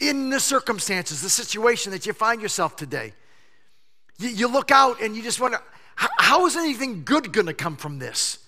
In 0.00 0.30
the 0.30 0.40
circumstances, 0.40 1.22
the 1.22 1.30
situation 1.30 1.92
that 1.92 2.04
you 2.04 2.12
find 2.12 2.42
yourself 2.42 2.76
today, 2.76 3.14
you, 4.18 4.28
you 4.28 4.48
look 4.48 4.70
out 4.70 5.00
and 5.00 5.16
you 5.16 5.22
just 5.22 5.40
wonder, 5.40 5.60
how 5.94 6.46
is 6.46 6.56
anything 6.56 7.04
good 7.04 7.32
going 7.32 7.46
to 7.46 7.54
come 7.54 7.76
from 7.76 7.98
this? 7.98 8.38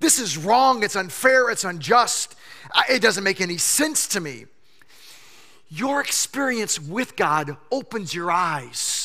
This 0.00 0.18
is 0.18 0.36
wrong, 0.36 0.82
it's 0.82 0.96
unfair, 0.96 1.50
it's 1.50 1.64
unjust. 1.64 2.34
It 2.88 3.02
doesn't 3.02 3.22
make 3.22 3.40
any 3.40 3.58
sense 3.58 4.08
to 4.08 4.20
me. 4.20 4.46
Your 5.68 6.00
experience 6.00 6.80
with 6.80 7.14
God 7.16 7.56
opens 7.70 8.14
your 8.14 8.30
eyes 8.30 9.01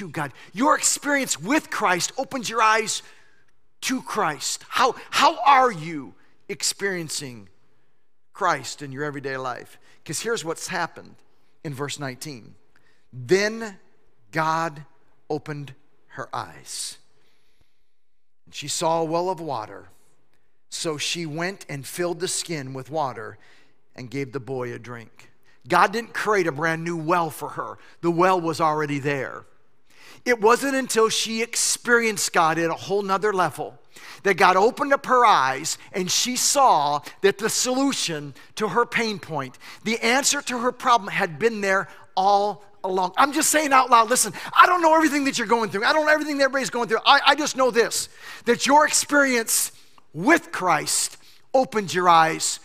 to 0.00 0.08
God. 0.08 0.32
Your 0.54 0.76
experience 0.76 1.38
with 1.38 1.70
Christ 1.70 2.12
opens 2.16 2.48
your 2.48 2.62
eyes 2.62 3.02
to 3.82 4.00
Christ. 4.00 4.64
How, 4.68 4.94
how 5.10 5.38
are 5.44 5.70
you 5.70 6.14
experiencing 6.48 7.48
Christ 8.32 8.80
in 8.80 8.92
your 8.92 9.04
everyday 9.04 9.36
life? 9.36 9.78
Because 10.02 10.20
here's 10.20 10.42
what's 10.42 10.68
happened 10.68 11.16
in 11.64 11.74
verse 11.74 11.98
19. 11.98 12.54
Then 13.12 13.76
God 14.32 14.84
opened 15.28 15.74
her 16.08 16.34
eyes. 16.34 16.96
And 18.46 18.54
she 18.54 18.68
saw 18.68 19.02
a 19.02 19.04
well 19.04 19.28
of 19.28 19.38
water. 19.38 19.88
So 20.70 20.96
she 20.96 21.26
went 21.26 21.66
and 21.68 21.86
filled 21.86 22.20
the 22.20 22.28
skin 22.28 22.72
with 22.72 22.90
water 22.90 23.36
and 23.94 24.10
gave 24.10 24.32
the 24.32 24.40
boy 24.40 24.72
a 24.72 24.78
drink. 24.78 25.30
God 25.68 25.92
didn't 25.92 26.14
create 26.14 26.46
a 26.46 26.52
brand 26.52 26.84
new 26.84 26.96
well 26.96 27.28
for 27.28 27.50
her, 27.50 27.76
the 28.00 28.10
well 28.10 28.40
was 28.40 28.62
already 28.62 28.98
there. 28.98 29.44
It 30.24 30.40
wasn't 30.40 30.74
until 30.74 31.08
she 31.08 31.42
experienced 31.42 32.32
God 32.32 32.58
at 32.58 32.70
a 32.70 32.74
whole 32.74 33.02
nother 33.02 33.32
level 33.32 33.78
that 34.22 34.34
God 34.34 34.56
opened 34.56 34.92
up 34.92 35.06
her 35.06 35.24
eyes 35.24 35.78
and 35.92 36.10
she 36.10 36.36
saw 36.36 37.00
that 37.22 37.38
the 37.38 37.48
solution 37.48 38.34
to 38.56 38.68
her 38.68 38.84
pain 38.84 39.18
point, 39.18 39.58
the 39.84 39.98
answer 40.00 40.42
to 40.42 40.58
her 40.58 40.72
problem, 40.72 41.08
had 41.10 41.38
been 41.38 41.60
there 41.60 41.88
all 42.16 42.64
along. 42.84 43.12
I'm 43.16 43.32
just 43.32 43.50
saying 43.50 43.72
out 43.72 43.90
loud 43.90 44.10
listen, 44.10 44.32
I 44.54 44.66
don't 44.66 44.82
know 44.82 44.94
everything 44.94 45.24
that 45.24 45.38
you're 45.38 45.46
going 45.46 45.70
through, 45.70 45.84
I 45.84 45.92
don't 45.92 46.06
know 46.06 46.12
everything 46.12 46.38
that 46.38 46.44
everybody's 46.44 46.70
going 46.70 46.88
through. 46.88 47.00
I, 47.04 47.20
I 47.28 47.34
just 47.34 47.56
know 47.56 47.70
this 47.70 48.08
that 48.44 48.66
your 48.66 48.86
experience 48.86 49.72
with 50.12 50.52
Christ 50.52 51.16
opened 51.54 51.92
your 51.92 52.08
eyes 52.08 52.60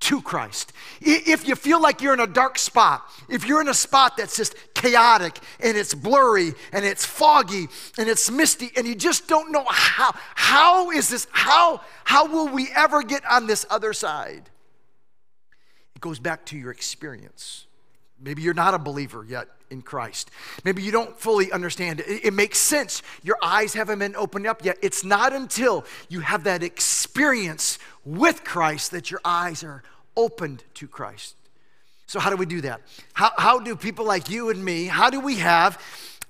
to 0.00 0.22
Christ. 0.22 0.72
If 1.00 1.46
you 1.46 1.54
feel 1.54 1.80
like 1.80 2.00
you're 2.00 2.14
in 2.14 2.20
a 2.20 2.26
dark 2.26 2.58
spot, 2.58 3.02
if 3.28 3.46
you're 3.46 3.60
in 3.60 3.68
a 3.68 3.74
spot 3.74 4.16
that's 4.16 4.36
just 4.36 4.54
chaotic 4.74 5.38
and 5.60 5.76
it's 5.76 5.94
blurry 5.94 6.54
and 6.72 6.84
it's 6.84 7.04
foggy 7.04 7.68
and 7.98 8.08
it's 8.08 8.30
misty 8.30 8.70
and 8.76 8.86
you 8.86 8.94
just 8.94 9.28
don't 9.28 9.52
know 9.52 9.64
how, 9.68 10.12
how 10.34 10.90
is 10.90 11.10
this, 11.10 11.26
how, 11.30 11.82
how 12.04 12.26
will 12.26 12.48
we 12.48 12.68
ever 12.74 13.02
get 13.02 13.22
on 13.30 13.46
this 13.46 13.66
other 13.70 13.92
side? 13.92 14.48
It 15.94 16.00
goes 16.00 16.18
back 16.18 16.46
to 16.46 16.56
your 16.56 16.70
experience. 16.70 17.66
Maybe 18.18 18.42
you're 18.42 18.54
not 18.54 18.74
a 18.74 18.78
believer 18.78 19.24
yet 19.26 19.48
in 19.70 19.82
Christ. 19.82 20.30
Maybe 20.64 20.82
you 20.82 20.92
don't 20.92 21.18
fully 21.18 21.52
understand 21.52 22.00
it. 22.00 22.24
It, 22.24 22.34
makes 22.34 22.58
sense. 22.58 23.02
Your 23.22 23.38
eyes 23.42 23.72
haven't 23.72 24.00
been 24.00 24.16
opened 24.16 24.46
up 24.46 24.64
yet. 24.64 24.76
It's 24.82 25.04
not 25.04 25.32
until 25.32 25.84
you 26.08 26.20
have 26.20 26.44
that 26.44 26.62
experience 26.62 27.78
with 28.04 28.44
Christ 28.44 28.90
that 28.92 29.10
your 29.10 29.20
eyes 29.24 29.62
are 29.62 29.82
opened 30.16 30.64
to 30.74 30.88
Christ. 30.88 31.36
So, 32.06 32.18
how 32.18 32.30
do 32.30 32.36
we 32.36 32.46
do 32.46 32.60
that? 32.62 32.80
How, 33.12 33.30
how 33.36 33.58
do 33.60 33.76
people 33.76 34.04
like 34.04 34.28
you 34.30 34.50
and 34.50 34.64
me, 34.64 34.86
how 34.86 35.10
do 35.10 35.20
we 35.20 35.36
have 35.36 35.80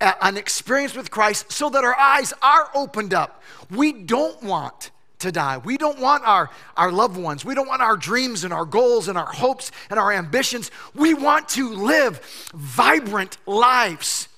an 0.00 0.37
experience 0.37 0.95
with 0.95 1.11
Christ 1.11 1.53
so 1.53 1.71
that 1.71 1.85
our 1.85 1.97
eyes 1.97 2.33
are 2.43 2.71
opened 2.75 3.15
up? 3.15 3.43
We 3.71 3.93
don't 3.93 4.43
want 4.43 4.91
to 5.21 5.31
die. 5.31 5.59
We 5.59 5.77
don't 5.77 5.99
want 5.99 6.27
our, 6.27 6.50
our 6.77 6.91
loved 6.91 7.17
ones. 7.17 7.45
We 7.45 7.55
don't 7.55 7.69
want 7.69 7.83
our 7.83 7.97
dreams 7.97 8.45
and 8.45 8.53
our 8.53 8.65
goals 8.65 9.09
and 9.09 9.17
our 9.17 9.27
hopes 9.27 9.71
and 9.89 9.99
our 9.99 10.12
ambitions. 10.12 10.71
We 10.95 11.15
want 11.15 11.49
to 11.50 11.73
live 11.73 12.21
vibrant 12.55 13.37
lives. 13.47 14.29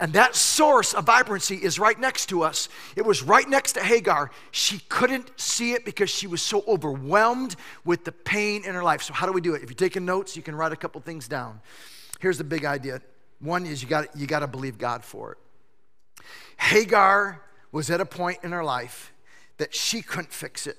And 0.00 0.12
that 0.14 0.34
source 0.34 0.92
of 0.92 1.04
vibrancy 1.04 1.56
is 1.56 1.78
right 1.78 1.98
next 1.98 2.26
to 2.26 2.42
us. 2.42 2.68
It 2.96 3.04
was 3.04 3.22
right 3.22 3.48
next 3.48 3.74
to 3.74 3.80
Hagar. 3.80 4.30
She 4.50 4.80
couldn't 4.88 5.30
see 5.38 5.72
it 5.72 5.84
because 5.84 6.10
she 6.10 6.26
was 6.26 6.42
so 6.42 6.64
overwhelmed 6.66 7.54
with 7.84 8.04
the 8.04 8.10
pain 8.10 8.64
in 8.64 8.74
her 8.74 8.82
life. 8.82 9.02
So, 9.02 9.14
how 9.14 9.26
do 9.26 9.32
we 9.32 9.40
do 9.40 9.54
it? 9.54 9.62
If 9.62 9.70
you're 9.70 9.76
taking 9.76 10.04
notes, 10.04 10.36
you 10.36 10.42
can 10.42 10.56
write 10.56 10.72
a 10.72 10.76
couple 10.76 11.00
things 11.00 11.28
down. 11.28 11.60
Here's 12.18 12.38
the 12.38 12.44
big 12.44 12.64
idea 12.64 13.00
one 13.40 13.66
is 13.66 13.82
you 13.82 13.88
got 13.88 14.16
you 14.16 14.26
got 14.26 14.40
to 14.40 14.46
believe 14.46 14.78
God 14.78 15.04
for 15.04 15.32
it. 15.32 15.38
Hagar 16.58 17.40
was 17.70 17.90
at 17.90 18.00
a 18.00 18.06
point 18.06 18.38
in 18.42 18.52
her 18.52 18.64
life 18.64 19.12
that 19.58 19.74
she 19.74 20.02
couldn't 20.02 20.32
fix 20.32 20.66
it. 20.66 20.76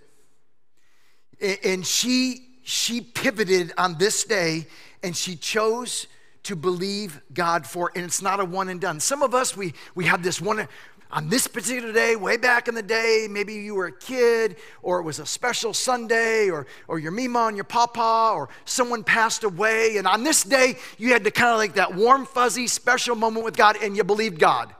And 1.63 1.86
she 1.86 2.48
she 2.63 3.01
pivoted 3.01 3.74
on 3.77 3.98
this 3.98 4.24
day 4.24 4.67
and 5.03 5.15
she 5.15 5.36
chose 5.36 6.07
to 6.46 6.56
believe 6.56 7.22
God 7.34 7.66
for 7.66 7.92
and 7.96 8.06
it's 8.06 8.22
not 8.22 8.40
a 8.40 8.46
one 8.46 8.70
and 8.70 8.82
done. 8.82 9.00
Some 9.00 9.22
of 9.22 9.36
us 9.36 9.56
we 9.56 9.74
we 9.94 10.06
have 10.06 10.24
this 10.24 10.42
one 10.42 10.68
on 11.12 11.30
this 11.30 11.48
particular 11.48 11.94
day, 11.94 12.16
way 12.16 12.36
back 12.36 12.68
in 12.68 12.75
the 12.75 12.82
day, 12.82 13.28
maybe 13.30 13.54
you 13.54 13.75
were 13.75 13.86
a 13.86 13.92
kid, 13.92 14.58
or 14.82 15.00
it 15.00 15.04
was 15.04 15.20
a 15.20 15.25
special 15.25 15.74
Sunday, 15.74 16.50
or, 16.50 16.66
or 16.88 17.00
your 17.00 17.12
mima 17.12 17.46
and 17.46 17.56
your 17.56 17.64
papa, 17.64 18.34
or 18.34 18.50
someone 18.66 19.04
passed 19.04 19.44
away. 19.44 19.98
And 19.98 20.08
on 20.08 20.24
this 20.24 20.44
day, 20.44 20.78
you 20.98 21.14
had 21.14 21.24
to 21.24 21.32
kind 21.32 21.52
of 21.52 21.58
like 21.58 21.75
that 21.75 21.94
warm, 21.94 22.25
fuzzy, 22.25 22.68
special 22.68 23.16
moment 23.16 23.46
with 23.46 23.56
God, 23.56 23.78
and 23.82 23.96
you 23.96 24.04
believed 24.04 24.40
God. 24.40 24.75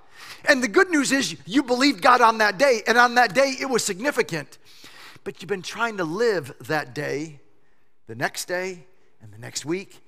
And 0.48 0.62
the 0.62 0.68
good 0.68 0.90
news 0.90 1.12
is 1.12 1.38
you 1.46 1.64
believed 1.64 2.02
God 2.02 2.22
on 2.22 2.40
that 2.40 2.58
day, 2.58 2.82
and 2.88 2.98
on 2.98 3.16
that 3.16 3.34
day 3.34 3.56
it 3.60 3.70
was 3.70 3.84
significant. 3.84 4.58
But 5.24 5.42
you've 5.42 5.50
been 5.50 5.62
trying 5.62 5.98
to 5.98 6.04
live 6.04 6.54
that 6.62 6.94
day, 6.94 7.40
the 8.08 8.16
next 8.16 8.46
day, 8.46 8.86
and 9.22 9.32
the 9.32 9.40
next 9.40 9.66
week, 9.66 10.02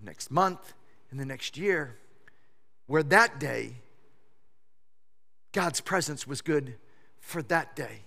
the 0.00 0.06
next 0.06 0.30
month, 0.30 0.72
and 1.14 1.20
the 1.20 1.24
next 1.24 1.56
year, 1.56 1.96
where 2.88 3.04
that 3.04 3.38
day, 3.38 3.76
God's 5.52 5.80
presence 5.80 6.26
was 6.26 6.40
good 6.40 6.74
for 7.20 7.40
that 7.42 7.76
day. 7.76 8.00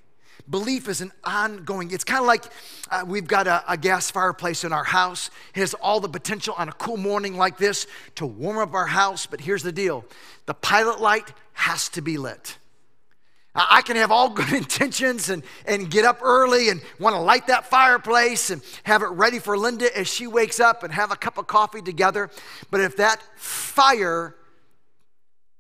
Belief 0.50 0.90
is 0.90 1.00
an 1.00 1.14
ongoing, 1.24 1.92
it's 1.92 2.04
kind 2.04 2.20
of 2.20 2.28
like 2.28 2.44
uh, 2.92 3.06
we've 3.08 3.26
got 3.26 3.48
a, 3.48 3.64
a, 3.72 3.78
gas 3.78 4.12
fireplace 4.12 4.66
in 4.66 4.74
our 4.74 4.84
house. 4.84 5.30
It 5.56 5.62
has 5.62 5.74
all 5.76 6.02
the 6.02 6.10
potential 6.10 6.54
on 6.58 6.68
a 6.68 6.74
cool 6.74 6.98
morning 6.98 7.38
like 7.38 7.58
this 7.58 7.88
to 8.16 8.26
warm 8.26 8.58
up 8.58 8.74
our 8.74 8.88
house, 8.88 9.26
but 9.26 9.40
here's 9.40 9.64
the 9.64 9.72
deal 9.72 10.04
the 10.46 10.54
pilot 10.54 11.00
light 11.00 11.32
has 11.54 11.88
to 11.90 12.02
be 12.02 12.18
lit. 12.18 12.58
I 13.58 13.82
can 13.82 13.96
have 13.96 14.12
all 14.12 14.30
good 14.34 14.54
intentions 14.54 15.30
and, 15.30 15.44
and 15.66 15.90
get 15.90 16.06
up 16.06 16.20
early 16.22 16.70
and 16.70 16.82
want 17.00 17.16
to 17.16 17.20
light 17.20 17.48
that 17.48 17.66
fireplace 17.66 18.52
and 18.52 18.62
have 18.84 19.02
it 19.02 19.08
ready 19.08 19.40
for 19.40 19.58
Linda 19.58 19.96
as 19.98 20.08
she 20.08 20.28
wakes 20.28 20.60
up 20.60 20.84
and 20.84 20.94
have 20.94 21.12
a 21.12 21.16
cup 21.16 21.38
of 21.38 21.48
coffee 21.48 21.82
together. 21.82 22.30
But 22.70 22.82
if 22.82 22.98
that 22.98 23.22
fire 23.36 24.36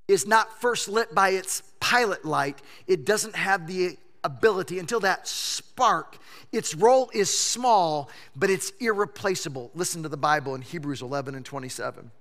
is 0.07 0.27
not 0.27 0.61
first 0.61 0.87
lit 0.87 1.13
by 1.13 1.29
its 1.29 1.63
pilot 1.79 2.23
light, 2.23 2.61
it 2.85 3.05
doesn't 3.05 3.35
have 3.35 3.67
the 3.67 3.97
ability 4.23 4.79
until 4.79 4.99
that 5.01 5.27
spark. 5.27 6.17
Its 6.51 6.75
role 6.75 7.09
is 7.13 7.35
small, 7.35 8.09
but 8.35 8.49
it's 8.49 8.71
irreplaceable. 8.79 9.71
Listen 9.73 10.03
to 10.03 10.09
the 10.09 10.17
Bible 10.17 10.55
in 10.55 10.61
Hebrews 10.61 11.01
11 11.01 11.35
and 11.35 11.45
27. 11.45 12.11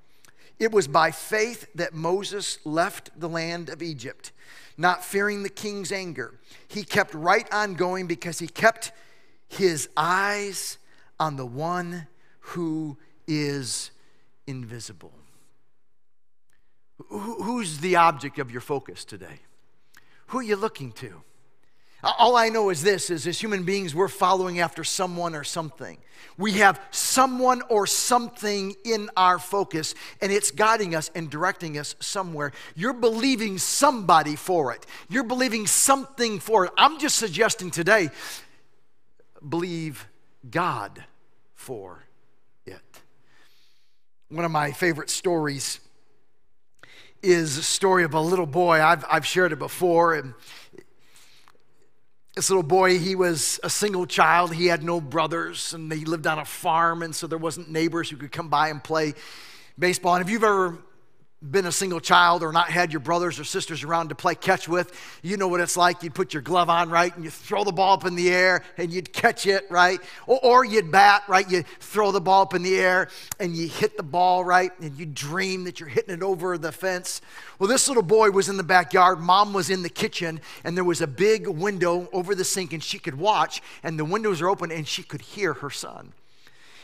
It 0.59 0.73
was 0.73 0.89
by 0.89 1.11
faith 1.11 1.69
that 1.75 1.95
Moses 1.95 2.59
left 2.65 3.11
the 3.19 3.29
land 3.29 3.69
of 3.69 3.83
Egypt, 3.83 4.33
not 4.77 5.05
fearing 5.05 5.43
the 5.43 5.49
king's 5.49 5.93
anger. 5.93 6.35
He 6.69 6.85
kept 6.85 7.15
right 7.15 7.53
on 7.53 7.75
going 7.75 8.07
because 8.07 8.39
he 8.39 8.47
kept 8.47 8.93
his 9.49 9.89
eyes 9.97 10.79
on 11.19 11.37
the 11.37 11.47
one 11.47 12.07
who 12.41 12.99
is 13.27 13.91
invisible. 14.47 15.13
Who's 17.09 17.79
the 17.79 17.97
object 17.97 18.39
of 18.39 18.51
your 18.51 18.61
focus 18.61 19.05
today? 19.05 19.41
Who 20.29 20.39
are 20.39 20.43
you 20.43 20.57
looking 20.57 20.93
to? 20.93 21.23
All 22.03 22.37
I 22.37 22.51
know 22.51 22.71
is 22.71 22.83
this 22.83 23.11
is 23.11 23.27
as 23.27 23.41
human 23.41 23.65
beings 23.65 23.95
we're 23.95 24.09
following 24.09 24.61
after 24.61 24.85
someone 24.85 25.35
or 25.35 25.45
something. 25.45 25.99
We 26.39 26.53
have 26.53 26.81
someone 26.91 27.63
or 27.71 27.87
something 27.87 28.75
in 28.85 29.09
our 29.17 29.39
focus 29.39 29.95
and 30.21 30.31
it's 30.31 30.51
guiding 30.51 30.95
us 30.95 31.11
and 31.15 31.31
directing 31.31 31.79
us 31.79 31.97
somewhere. 31.99 32.53
You're 32.75 32.93
believing 32.93 33.57
somebody 33.59 34.37
for 34.37 34.75
it. 34.75 34.85
You're 35.09 35.25
believing 35.25 35.67
something 35.67 36.39
for 36.39 36.67
it. 36.67 36.73
I'm 36.77 36.99
just 36.99 37.17
suggesting 37.17 37.71
today 37.71 38.11
believe 39.47 40.07
God 40.49 41.05
for 41.55 42.05
it. 42.67 43.03
One 44.29 44.45
of 44.45 44.51
my 44.51 44.73
favorite 44.73 45.09
stories 45.11 45.81
is 47.23 47.59
a 47.59 47.63
story 47.63 48.05
of 48.05 48.15
a 48.15 48.21
little 48.21 48.47
boy. 48.47 48.83
I've, 48.83 49.05
I've 49.11 49.27
shared 49.27 49.53
it 49.53 49.59
before. 49.59 50.15
And 50.15 50.35
this 52.37 52.51
little 52.51 52.63
boy, 52.63 52.99
he 52.99 53.15
was 53.15 53.59
a 53.65 53.71
single 53.71 54.05
child. 54.05 54.53
He 54.53 54.67
had 54.67 54.83
no 54.83 55.01
brothers, 55.01 55.73
and 55.73 55.91
he 55.91 56.05
lived 56.05 56.27
on 56.27 56.39
a 56.39 56.45
farm, 56.45 57.03
and 57.03 57.17
so 57.17 57.27
there 57.27 57.39
wasn't 57.39 57.71
neighbors 57.71 58.11
who 58.11 58.19
could 58.19 58.31
come 58.31 58.51
by 58.51 58.69
and 58.69 58.85
play 58.85 59.15
baseball. 59.79 60.17
And 60.17 60.23
if 60.23 60.31
you've 60.31 60.45
ever 60.45 60.77
been 61.51 61.67
a 61.67 61.73
single 61.73 62.01
child 62.01 62.43
or 62.43 62.53
not 62.53 62.71
had 62.71 62.93
your 62.93 63.01
brothers 63.01 63.39
or 63.39 63.45
sisters 63.45 63.85
around 63.85 64.09
to 64.09 64.15
play 64.15 64.35
catch 64.35 64.69
with, 64.69 64.93
you 65.23 65.37
know 65.37 65.49
what 65.49 65.61
it's 65.61 65.77
like. 65.77 66.03
You'd 66.03 66.15
put 66.15 66.33
your 66.33 66.43
glove 66.43 66.71
on, 66.71 66.91
right, 66.91 67.15
and 67.15 67.25
you 67.25 67.31
throw 67.31 67.65
the 67.65 67.73
ball 67.73 67.95
up 67.95 68.05
in 68.05 68.15
the 68.15 68.31
air 68.31 68.63
and 68.77 68.93
you'd 68.93 69.13
catch 69.13 69.47
it, 69.47 69.67
right? 69.71 70.01
Or, 70.27 70.39
or 70.43 70.65
you'd 70.65 70.91
bat, 70.91 71.23
right? 71.29 71.49
You 71.51 71.65
throw 71.81 72.13
the 72.13 72.21
ball 72.21 72.43
up 72.43 72.55
in 72.55 72.63
the 72.63 72.77
air 72.77 73.09
and 73.41 73.55
you 73.55 73.69
hit 73.69 73.97
the 73.97 74.03
ball, 74.03 74.45
right? 74.45 74.71
And 74.81 74.99
you 74.99 75.07
dream 75.07 75.65
that 75.65 75.81
you're 75.81 75.89
hitting 75.89 76.15
it 76.15 76.23
over 76.23 76.59
the 76.59 76.73
fence. 76.73 77.21
Well, 77.59 77.69
this 77.69 77.89
little 77.89 78.03
boy 78.03 78.31
was 78.31 78.49
in 78.49 78.57
the 78.57 78.63
backyard. 78.63 79.21
Mom 79.21 79.53
was 79.53 79.71
in 79.71 79.83
the 79.83 79.89
kitchen, 79.89 80.41
and 80.65 80.77
there 80.77 80.85
was 80.85 81.01
a 81.01 81.07
big 81.07 81.47
window 81.47 82.09
over 82.13 82.35
the 82.35 82.45
sink, 82.45 82.73
and 82.73 82.83
she 82.83 82.99
could 82.99 83.19
watch, 83.19 83.63
and 83.83 83.99
the 83.99 84.05
windows 84.05 84.43
are 84.43 84.49
open, 84.49 84.71
and 84.71 84.87
she 84.87 85.03
could 85.03 85.23
hear 85.23 85.55
her 85.55 85.71
son. 85.71 86.13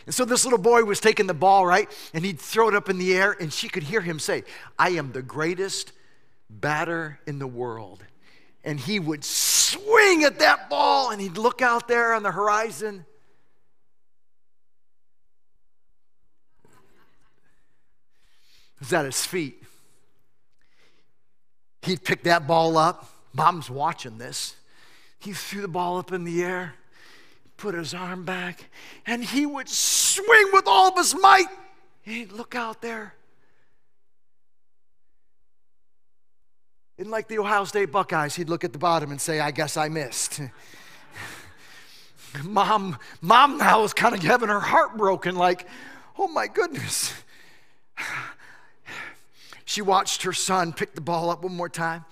And 0.06 0.14
so 0.14 0.24
this 0.24 0.44
little 0.44 0.58
boy 0.58 0.84
was 0.84 1.00
taking 1.00 1.26
the 1.26 1.34
ball, 1.34 1.64
right? 1.64 1.88
And 2.12 2.24
he'd 2.24 2.40
throw 2.40 2.68
it 2.68 2.74
up 2.74 2.88
in 2.88 2.98
the 2.98 3.14
air, 3.14 3.36
and 3.38 3.52
she 3.52 3.68
could 3.68 3.84
hear 3.84 4.00
him 4.00 4.18
say, 4.18 4.44
I 4.78 4.90
am 4.90 5.12
the 5.12 5.22
greatest 5.22 5.92
batter 6.50 7.20
in 7.26 7.38
the 7.38 7.46
world. 7.46 8.04
And 8.64 8.78
he 8.78 8.98
would 8.98 9.24
swing 9.24 10.24
at 10.24 10.38
that 10.40 10.68
ball, 10.68 11.10
and 11.10 11.20
he'd 11.20 11.38
look 11.38 11.62
out 11.62 11.88
there 11.88 12.14
on 12.14 12.22
the 12.22 12.32
horizon. 12.32 13.04
It 16.64 16.70
was 18.80 18.92
at 18.92 19.04
his 19.04 19.24
feet. 19.24 19.62
He'd 21.82 22.04
pick 22.04 22.24
that 22.24 22.46
ball 22.46 22.76
up. 22.76 23.08
Mom's 23.32 23.70
watching 23.70 24.18
this. 24.18 24.56
He 25.18 25.32
threw 25.32 25.60
the 25.60 25.68
ball 25.68 25.98
up 25.98 26.12
in 26.12 26.24
the 26.24 26.42
air 26.42 26.74
put 27.62 27.77
his 27.77 27.94
arm 27.94 28.25
back, 28.25 28.68
and 29.07 29.25
he 29.25 29.46
would 29.46 29.68
swing 29.68 30.51
with 30.53 30.64
all 30.66 30.88
of 30.88 30.96
his 30.96 31.14
might. 31.14 31.46
He'd 32.03 32.33
look 32.33 32.57
out 32.57 32.83
there. 32.83 33.14
And 36.98 37.09
like 37.09 37.29
the 37.29 37.38
Ohio 37.38 37.64
State 37.64 37.92
Buckeyes, 37.92 38.35
he'd 38.35 38.48
look 38.48 38.64
at 38.64 38.72
the 38.72 38.81
bottom 38.81 39.12
and 39.12 39.20
say, 39.20 39.38
I 39.38 39.53
guess 39.53 39.77
I 39.77 39.88
missed. 39.88 40.40
mom, 42.42 42.98
mom 43.20 43.59
now 43.59 43.83
was 43.83 43.94
kind 43.94 44.12
of 44.12 44.20
having 44.25 44.48
her 44.48 44.61
heart 44.61 44.96
broken, 44.96 45.37
like, 45.37 45.68
oh 46.18 46.29
my 46.29 46.48
goodness. 46.48 47.14
She 49.64 49.81
watched 49.81 50.25
her 50.25 50.35
son 50.35 50.75
pick 50.75 50.94
the 50.94 51.01
ball 51.01 51.31
up 51.31 51.44
one 51.44 51.57
more 51.57 51.68
time. 51.68 52.05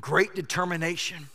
Great 0.00 0.36
determination. 0.36 1.26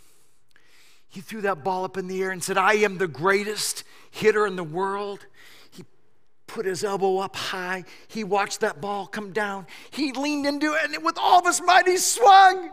He 1.16 1.22
threw 1.22 1.40
that 1.44 1.64
ball 1.64 1.86
up 1.86 1.96
in 1.96 2.10
the 2.10 2.22
air 2.22 2.32
and 2.32 2.44
said, 2.44 2.58
I 2.58 2.74
am 2.74 2.98
the 2.98 3.08
greatest 3.08 3.86
hitter 4.12 4.46
in 4.46 4.58
the 4.58 4.66
world. 4.66 5.26
He 5.72 5.86
put 6.46 6.66
his 6.66 6.84
elbow 6.84 7.20
up 7.20 7.38
high. 7.38 7.86
He 8.10 8.26
watched 8.26 8.60
that 8.60 8.82
ball 8.82 9.08
come 9.08 9.32
down. 9.32 9.66
He 9.92 10.12
leaned 10.12 10.46
into 10.46 10.74
it, 10.74 10.92
and 10.92 11.06
with 11.06 11.18
all 11.18 11.40
of 11.40 11.46
his 11.46 11.62
might, 11.62 11.88
he 11.88 11.96
swung. 11.96 12.72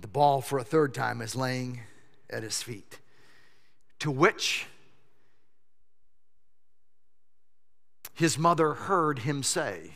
The 0.00 0.08
ball, 0.08 0.40
for 0.40 0.58
a 0.58 0.64
third 0.64 0.92
time, 0.92 1.22
is 1.22 1.36
laying 1.36 1.82
at 2.28 2.42
his 2.42 2.64
feet. 2.64 2.98
To 4.00 4.10
which 4.10 4.66
his 8.12 8.36
mother 8.36 8.74
heard 8.74 9.20
him 9.20 9.44
say, 9.44 9.92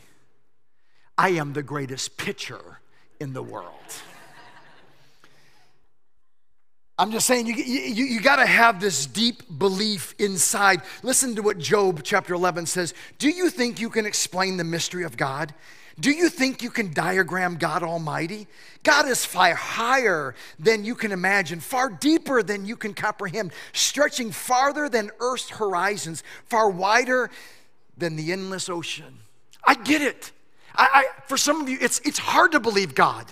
I 1.17 1.29
am 1.29 1.53
the 1.53 1.63
greatest 1.63 2.17
pitcher 2.17 2.79
in 3.19 3.33
the 3.33 3.43
world. 3.43 3.71
I'm 6.97 7.11
just 7.11 7.27
saying, 7.27 7.47
you, 7.47 7.55
you, 7.55 8.05
you 8.05 8.21
got 8.21 8.37
to 8.37 8.45
have 8.45 8.79
this 8.79 9.05
deep 9.05 9.43
belief 9.59 10.15
inside. 10.17 10.81
Listen 11.03 11.35
to 11.35 11.41
what 11.41 11.57
Job 11.57 12.01
chapter 12.03 12.33
11 12.33 12.67
says. 12.67 12.93
Do 13.17 13.29
you 13.29 13.49
think 13.49 13.81
you 13.81 13.89
can 13.89 14.05
explain 14.05 14.55
the 14.55 14.63
mystery 14.63 15.03
of 15.03 15.17
God? 15.17 15.53
Do 15.99 16.11
you 16.11 16.29
think 16.29 16.61
you 16.61 16.69
can 16.69 16.93
diagram 16.93 17.55
God 17.55 17.83
Almighty? 17.83 18.47
God 18.83 19.07
is 19.07 19.25
far 19.25 19.53
higher 19.55 20.35
than 20.57 20.85
you 20.85 20.95
can 20.95 21.11
imagine, 21.11 21.59
far 21.59 21.89
deeper 21.89 22.43
than 22.43 22.65
you 22.65 22.77
can 22.77 22.93
comprehend, 22.93 23.51
stretching 23.73 24.31
farther 24.31 24.87
than 24.87 25.11
Earth's 25.19 25.49
horizons, 25.49 26.23
far 26.45 26.69
wider 26.69 27.29
than 27.97 28.15
the 28.15 28.31
endless 28.31 28.69
ocean. 28.69 29.19
I 29.65 29.75
get 29.75 30.01
it. 30.01 30.31
I, 30.77 30.87
I, 30.93 31.05
for 31.27 31.37
some 31.37 31.61
of 31.61 31.69
you, 31.69 31.77
it's, 31.81 31.99
it's 31.99 32.19
hard 32.19 32.51
to 32.53 32.59
believe 32.59 32.95
God. 32.95 33.25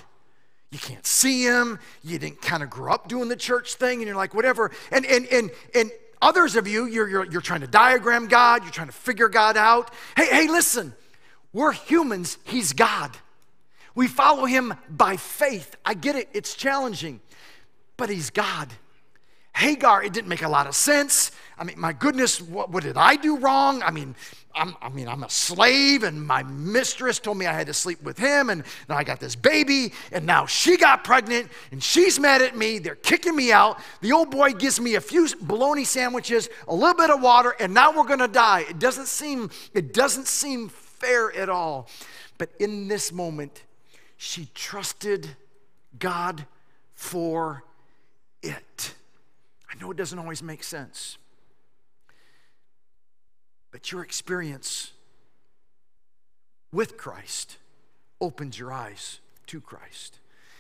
You 0.71 0.79
can't 0.79 1.05
see 1.05 1.43
him. 1.43 1.79
You 2.03 2.17
didn't 2.17 2.41
kind 2.41 2.63
of 2.63 2.69
grow 2.69 2.93
up 2.93 3.07
doing 3.07 3.29
the 3.29 3.35
church 3.35 3.75
thing, 3.75 3.99
and 3.99 4.07
you're 4.07 4.15
like, 4.15 4.33
whatever. 4.33 4.71
And, 4.91 5.05
and, 5.05 5.27
and, 5.27 5.51
and 5.75 5.91
others 6.21 6.55
of 6.55 6.67
you, 6.67 6.85
you're, 6.85 7.07
you're, 7.07 7.25
you're 7.25 7.41
trying 7.41 7.61
to 7.61 7.67
diagram 7.67 8.27
God, 8.27 8.63
you're 8.63 8.71
trying 8.71 8.87
to 8.87 8.93
figure 8.93 9.29
God 9.29 9.55
out. 9.55 9.93
Hey, 10.17 10.25
hey, 10.25 10.47
listen, 10.47 10.93
we're 11.51 11.73
humans, 11.73 12.39
He's 12.45 12.73
God. 12.73 13.11
We 13.93 14.07
follow 14.07 14.45
Him 14.45 14.73
by 14.89 15.17
faith. 15.17 15.75
I 15.85 15.93
get 15.93 16.15
it, 16.15 16.29
it's 16.33 16.55
challenging, 16.55 17.21
but 17.95 18.09
He's 18.09 18.31
God. 18.31 18.69
Hagar, 19.55 20.03
it 20.03 20.13
didn't 20.13 20.29
make 20.29 20.41
a 20.41 20.49
lot 20.49 20.65
of 20.65 20.73
sense. 20.73 21.31
I 21.57 21.63
mean, 21.63 21.79
my 21.79 21.93
goodness, 21.93 22.41
what, 22.41 22.69
what 22.71 22.83
did 22.83 22.97
I 22.97 23.15
do 23.15 23.37
wrong? 23.37 23.83
I 23.83 23.91
mean, 23.91 24.15
I'm, 24.55 24.75
I 24.81 24.89
mean, 24.89 25.07
I'm 25.07 25.23
a 25.23 25.29
slave, 25.29 26.03
and 26.03 26.25
my 26.25 26.43
mistress 26.43 27.19
told 27.19 27.37
me 27.37 27.45
I 27.45 27.53
had 27.53 27.67
to 27.67 27.73
sleep 27.73 28.01
with 28.03 28.17
him, 28.17 28.49
and 28.49 28.63
now 28.87 28.95
I 28.95 29.03
got 29.03 29.19
this 29.19 29.35
baby, 29.35 29.93
and 30.11 30.25
now 30.25 30.45
she 30.45 30.77
got 30.77 31.03
pregnant, 31.03 31.49
and 31.71 31.81
she's 31.81 32.19
mad 32.19 32.41
at 32.41 32.55
me. 32.55 32.79
They're 32.79 32.95
kicking 32.95 33.35
me 33.35 33.51
out. 33.51 33.79
The 34.01 34.11
old 34.11 34.29
boy 34.29 34.53
gives 34.53 34.79
me 34.79 34.95
a 34.95 35.01
few 35.01 35.27
bologna 35.41 35.85
sandwiches, 35.85 36.49
a 36.67 36.75
little 36.75 36.95
bit 36.95 37.09
of 37.09 37.21
water, 37.21 37.55
and 37.59 37.73
now 37.73 37.95
we're 37.95 38.07
gonna 38.07 38.27
die. 38.27 38.65
It 38.69 38.79
doesn't 38.79 39.07
seem, 39.07 39.49
it 39.73 39.93
doesn't 39.93 40.27
seem 40.27 40.69
fair 40.69 41.31
at 41.35 41.49
all. 41.49 41.87
But 42.37 42.49
in 42.59 42.87
this 42.87 43.11
moment, 43.11 43.63
she 44.17 44.47
trusted 44.53 45.35
God 45.97 46.45
for 46.93 47.63
it. 48.41 48.93
I 49.69 49.79
know 49.79 49.91
it 49.91 49.97
doesn't 49.97 50.19
always 50.19 50.43
make 50.43 50.63
sense, 50.63 51.17
but 53.73 53.91
your 53.91 54.03
experience 54.03 54.91
with 56.71 56.95
Christ 56.95 57.57
opens 58.21 58.57
your 58.57 58.71
eyes 58.71 59.19
to 59.47 59.59
Christ. 59.59 60.19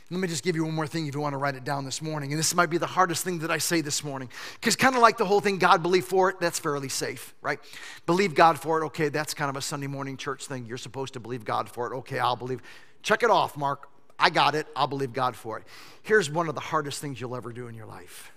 Let 0.09 0.19
me 0.19 0.27
just 0.27 0.43
give 0.43 0.55
you 0.55 0.65
one 0.65 0.73
more 0.73 0.87
thing 0.87 1.05
if 1.05 1.13
you 1.13 1.21
want 1.21 1.33
to 1.33 1.37
write 1.37 1.53
it 1.53 1.63
down 1.63 1.85
this 1.85 2.01
morning. 2.01 2.31
And 2.31 2.39
this 2.39 2.55
might 2.55 2.71
be 2.71 2.79
the 2.79 2.87
hardest 2.87 3.23
thing 3.23 3.39
that 3.39 3.51
I 3.51 3.59
say 3.59 3.81
this 3.81 4.03
morning. 4.03 4.29
Because, 4.55 4.75
kind 4.75 4.95
of 4.95 5.01
like 5.01 5.17
the 5.17 5.25
whole 5.25 5.41
thing, 5.41 5.59
God 5.59 5.83
believe 5.83 6.05
for 6.05 6.31
it, 6.31 6.39
that's 6.39 6.57
fairly 6.57 6.89
safe, 6.89 7.35
right? 7.41 7.59
Believe 8.07 8.33
God 8.33 8.59
for 8.59 8.81
it, 8.81 8.85
okay, 8.87 9.09
that's 9.09 9.35
kind 9.35 9.49
of 9.49 9.55
a 9.55 9.61
Sunday 9.61 9.87
morning 9.87 10.17
church 10.17 10.47
thing. 10.47 10.65
You're 10.65 10.77
supposed 10.77 11.13
to 11.13 11.19
believe 11.19 11.45
God 11.45 11.69
for 11.69 11.93
it, 11.93 11.95
okay, 11.97 12.17
I'll 12.17 12.35
believe. 12.35 12.61
Check 13.03 13.21
it 13.21 13.29
off, 13.29 13.55
Mark. 13.55 13.89
I 14.17 14.31
got 14.31 14.55
it. 14.55 14.65
I'll 14.75 14.87
believe 14.87 15.13
God 15.13 15.35
for 15.35 15.59
it. 15.59 15.65
Here's 16.01 16.31
one 16.31 16.49
of 16.49 16.55
the 16.55 16.61
hardest 16.61 16.99
things 16.99 17.21
you'll 17.21 17.35
ever 17.35 17.53
do 17.53 17.67
in 17.67 17.75
your 17.75 17.87
life 17.87 18.31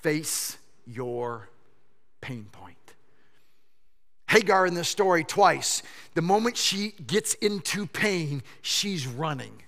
face 0.00 0.58
your 0.86 1.48
pain 2.28 2.44
point. 2.52 2.76
Hagar 4.28 4.66
in 4.66 4.74
this 4.74 4.88
story 4.88 5.24
twice, 5.24 5.82
the 6.12 6.20
moment 6.20 6.58
she 6.58 6.92
gets 7.06 7.32
into 7.34 7.86
pain, 7.86 8.42
she's 8.60 9.06
running. 9.06 9.62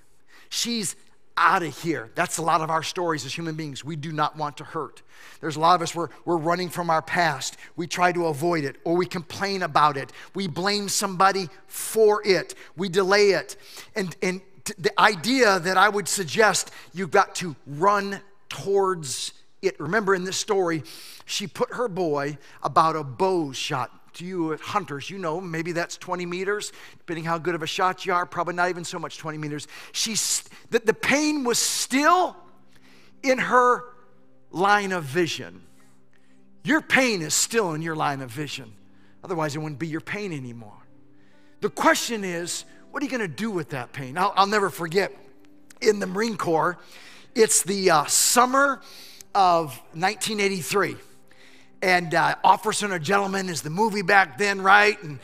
She's 0.50 0.94
out 1.38 1.62
of 1.62 1.78
here. 1.78 2.10
That's 2.14 2.36
a 2.36 2.42
lot 2.42 2.60
of 2.60 2.68
our 2.68 2.82
stories 2.82 3.24
as 3.24 3.32
human 3.32 3.54
beings. 3.54 3.82
We 3.82 3.96
do 3.96 4.12
not 4.12 4.36
want 4.36 4.58
to 4.58 4.64
hurt. 4.64 5.00
There's 5.40 5.56
a 5.56 5.60
lot 5.60 5.74
of 5.74 5.80
us, 5.80 5.94
we're, 5.94 6.10
we're 6.26 6.36
running 6.36 6.68
from 6.68 6.90
our 6.90 7.00
past. 7.00 7.56
We 7.76 7.86
try 7.86 8.12
to 8.12 8.26
avoid 8.26 8.64
it, 8.64 8.76
or 8.84 8.94
we 8.94 9.06
complain 9.06 9.62
about 9.62 9.96
it. 9.96 10.12
We 10.34 10.46
blame 10.46 10.90
somebody 10.90 11.48
for 11.66 12.20
it. 12.26 12.54
We 12.76 12.90
delay 12.90 13.30
it. 13.30 13.56
And, 13.96 14.14
and 14.20 14.42
the 14.76 14.92
idea 15.00 15.58
that 15.60 15.78
I 15.78 15.88
would 15.88 16.08
suggest 16.08 16.70
you've 16.92 17.10
got 17.10 17.34
to 17.36 17.56
run 17.66 18.20
towards 18.50 19.32
it. 19.62 19.78
Remember 19.80 20.14
in 20.14 20.24
this 20.24 20.36
story, 20.36 20.82
she 21.24 21.46
put 21.46 21.74
her 21.74 21.88
boy 21.88 22.38
about 22.62 22.96
a 22.96 23.04
bow 23.04 23.52
shot. 23.52 23.92
To 24.14 24.24
you 24.24 24.56
hunters, 24.60 25.08
you 25.08 25.18
know, 25.18 25.40
maybe 25.40 25.70
that's 25.70 25.96
20 25.96 26.26
meters, 26.26 26.72
depending 26.98 27.24
how 27.24 27.38
good 27.38 27.54
of 27.54 27.62
a 27.62 27.66
shot 27.66 28.04
you 28.04 28.12
are, 28.12 28.26
probably 28.26 28.54
not 28.54 28.68
even 28.68 28.82
so 28.82 28.98
much 28.98 29.18
20 29.18 29.38
meters. 29.38 29.68
She's, 29.92 30.42
the, 30.70 30.80
the 30.80 30.92
pain 30.92 31.44
was 31.44 31.60
still 31.60 32.36
in 33.22 33.38
her 33.38 33.84
line 34.50 34.90
of 34.90 35.04
vision. 35.04 35.62
Your 36.64 36.80
pain 36.80 37.22
is 37.22 37.34
still 37.34 37.72
in 37.74 37.82
your 37.82 37.94
line 37.94 38.20
of 38.20 38.32
vision. 38.32 38.72
Otherwise, 39.22 39.54
it 39.54 39.60
wouldn't 39.60 39.78
be 39.78 39.86
your 39.86 40.00
pain 40.00 40.32
anymore. 40.32 40.80
The 41.60 41.70
question 41.70 42.24
is, 42.24 42.64
what 42.90 43.02
are 43.02 43.06
you 43.06 43.10
going 43.10 43.20
to 43.20 43.28
do 43.28 43.50
with 43.50 43.70
that 43.70 43.92
pain? 43.92 44.18
I'll, 44.18 44.32
I'll, 44.34 44.46
never 44.46 44.70
forget 44.70 45.12
in 45.80 46.00
the 46.00 46.06
Marine 46.06 46.36
Corps, 46.36 46.78
it's 47.34 47.62
the 47.62 47.90
uh, 47.90 48.04
summer 48.06 48.80
of 49.34 49.70
1983. 49.92 50.96
And 51.82 52.14
uh, 52.14 52.36
Officer 52.44 52.86
and 52.86 52.94
a 52.94 52.98
Gentleman 52.98 53.48
is 53.48 53.62
the 53.62 53.70
movie 53.70 54.02
back 54.02 54.36
then, 54.38 54.60
right? 54.60 55.02
And, 55.02 55.18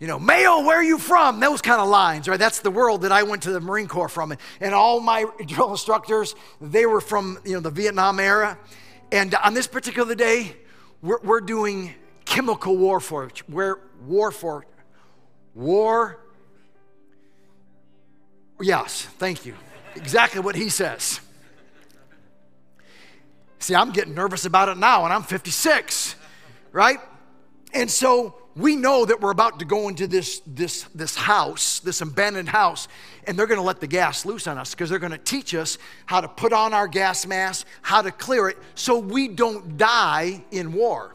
you 0.00 0.06
know, 0.06 0.18
Mayo, 0.18 0.60
where 0.62 0.78
are 0.78 0.82
you 0.82 0.98
from? 0.98 1.40
Those 1.40 1.62
kind 1.62 1.80
of 1.80 1.88
lines, 1.88 2.26
right? 2.26 2.38
That's 2.38 2.60
the 2.60 2.70
world 2.70 3.02
that 3.02 3.12
I 3.12 3.22
went 3.22 3.42
to 3.44 3.52
the 3.52 3.60
Marine 3.60 3.86
Corps 3.86 4.08
from. 4.08 4.34
And 4.60 4.74
all 4.74 5.00
my 5.00 5.26
drill 5.46 5.70
instructors, 5.70 6.34
they 6.60 6.86
were 6.86 7.00
from, 7.00 7.38
you 7.44 7.54
know, 7.54 7.60
the 7.60 7.70
Vietnam 7.70 8.18
era. 8.18 8.58
And 9.12 9.34
on 9.36 9.54
this 9.54 9.66
particular 9.66 10.14
day, 10.14 10.56
we're, 11.02 11.20
we're 11.22 11.40
doing 11.40 11.94
chemical 12.24 12.76
warfare, 12.76 13.30
where 13.46 13.78
warfare, 14.06 14.64
war. 15.54 16.18
Yes, 18.60 19.02
thank 19.18 19.46
you. 19.46 19.54
Exactly 19.94 20.40
what 20.40 20.54
he 20.54 20.68
says. 20.68 21.20
See, 23.60 23.74
I'm 23.74 23.92
getting 23.92 24.14
nervous 24.14 24.46
about 24.46 24.70
it 24.70 24.78
now, 24.78 25.04
and 25.04 25.12
I'm 25.12 25.22
56, 25.22 26.16
right? 26.72 26.98
And 27.72 27.90
so 27.90 28.34
we 28.56 28.74
know 28.74 29.04
that 29.04 29.20
we're 29.20 29.30
about 29.30 29.58
to 29.60 29.64
go 29.64 29.88
into 29.88 30.06
this, 30.06 30.40
this, 30.46 30.84
this 30.94 31.14
house, 31.14 31.80
this 31.80 32.00
abandoned 32.00 32.48
house, 32.48 32.88
and 33.26 33.38
they're 33.38 33.46
to 33.58 33.64
let 33.64 33.80
the 33.80 33.86
gas 33.86 34.24
loose 34.24 34.46
on 34.46 34.58
us 34.58 34.74
because 34.74 34.88
they're 34.90 34.98
to 35.12 35.18
teach 35.18 35.54
us 35.54 35.78
how 36.06 36.20
to 36.22 36.28
put 36.28 36.52
on 36.52 36.72
our 36.72 36.88
gas 36.88 37.26
mask, 37.26 37.66
how 37.82 38.00
to 38.02 38.10
clear 38.10 38.48
it, 38.48 38.58
so 38.74 38.98
we 38.98 39.28
don't 39.28 39.76
die 39.76 40.42
in 40.50 40.72
war, 40.72 41.14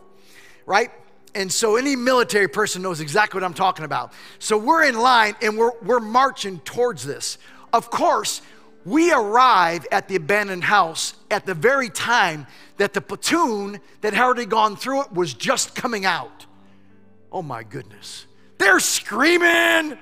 right? 0.68 0.92
And 1.34 1.52
so 1.52 1.76
any 1.76 1.96
military 1.96 2.48
person 2.48 2.82
knows 2.82 3.02
exactly 3.02 3.40
what 3.40 3.46
I'm 3.46 3.54
talking 3.54 3.86
about. 3.86 4.14
So 4.40 4.58
we're 4.58 4.86
in 4.86 4.98
line 4.98 5.36
and 5.42 5.58
we're, 5.58 5.78
we're 5.82 6.00
marching 6.00 6.60
towards 6.60 7.04
this. 7.04 7.38
Of 7.74 7.90
course, 7.90 8.42
we 8.86 9.12
arrive 9.12 9.86
at 9.92 10.08
the 10.08 10.16
abandoned 10.16 10.64
house 10.64 11.16
at 11.32 11.46
the 11.46 11.56
very 11.56 11.90
time 11.90 12.46
that 12.78 12.94
the 12.94 13.02
platoon 13.02 13.80
that 14.02 14.14
had 14.14 14.24
already 14.24 14.46
gone 14.46 14.76
through 14.76 15.02
it 15.02 15.12
was 15.12 15.34
just 15.34 15.74
coming 15.74 16.06
out. 16.06 16.46
Oh 17.32 17.42
my 17.42 17.64
goodness. 17.64 18.28
They're 18.60 18.80
screaming, 18.80 19.98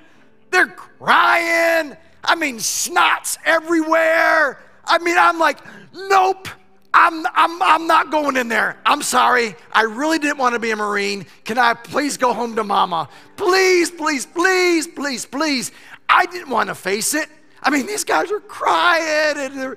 they're 0.50 0.68
crying. 0.68 1.96
I 2.22 2.34
mean, 2.36 2.58
snots 2.58 3.38
everywhere. 3.44 4.60
I 4.84 4.98
mean, 4.98 5.16
I'm 5.18 5.38
like, 5.38 5.58
nope. 5.92 6.48
I'm, 6.96 7.26
I'm, 7.34 7.60
I'm 7.60 7.86
not 7.88 8.12
going 8.12 8.36
in 8.36 8.46
there. 8.46 8.78
I'm 8.86 9.02
sorry. 9.02 9.56
I 9.72 9.82
really 9.82 10.20
didn't 10.20 10.38
want 10.38 10.54
to 10.54 10.60
be 10.60 10.70
a 10.70 10.76
Marine. 10.76 11.26
Can 11.44 11.58
I 11.58 11.74
please 11.74 12.16
go 12.16 12.32
home 12.32 12.54
to 12.54 12.62
mama? 12.62 13.08
Please, 13.36 13.90
please, 13.90 14.24
please, 14.26 14.86
please, 14.86 15.26
please. 15.26 15.72
I 16.08 16.26
didn't 16.26 16.50
want 16.50 16.68
to 16.68 16.74
face 16.76 17.14
it. 17.14 17.28
I 17.64 17.70
mean, 17.70 17.86
these 17.86 18.04
guys 18.04 18.30
are 18.30 18.40
crying 18.40 19.38
and 19.38 19.58
they're, 19.58 19.76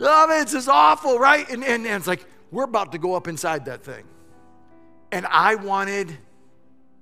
oh, 0.00 0.40
it's 0.40 0.52
just 0.52 0.68
awful, 0.68 1.18
right? 1.18 1.48
And, 1.50 1.64
and, 1.64 1.84
and 1.84 1.96
it's 1.96 2.06
like, 2.06 2.24
we're 2.52 2.64
about 2.64 2.92
to 2.92 2.98
go 2.98 3.14
up 3.14 3.26
inside 3.26 3.64
that 3.64 3.82
thing. 3.82 4.04
And 5.10 5.26
I 5.26 5.56
wanted 5.56 6.16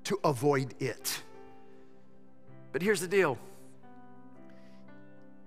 to 0.04 0.18
avoid 0.24 0.74
it. 0.80 1.22
But 2.72 2.80
here's 2.82 3.00
the 3.00 3.08
deal 3.08 3.38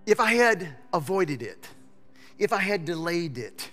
if 0.06 0.20
I 0.20 0.34
had 0.34 0.76
avoided 0.94 1.42
it, 1.42 1.68
if 2.38 2.54
I 2.54 2.60
had 2.60 2.86
delayed 2.86 3.38
it, 3.38 3.70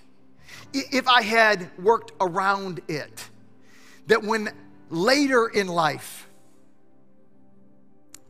if 0.73 1.09
I 1.09 1.23
had 1.23 1.71
worked 1.79 2.13
around 2.21 2.81
it, 2.89 3.29
that 4.07 4.23
when 4.23 4.51
later 4.91 5.47
in 5.47 5.69
life, 5.69 6.29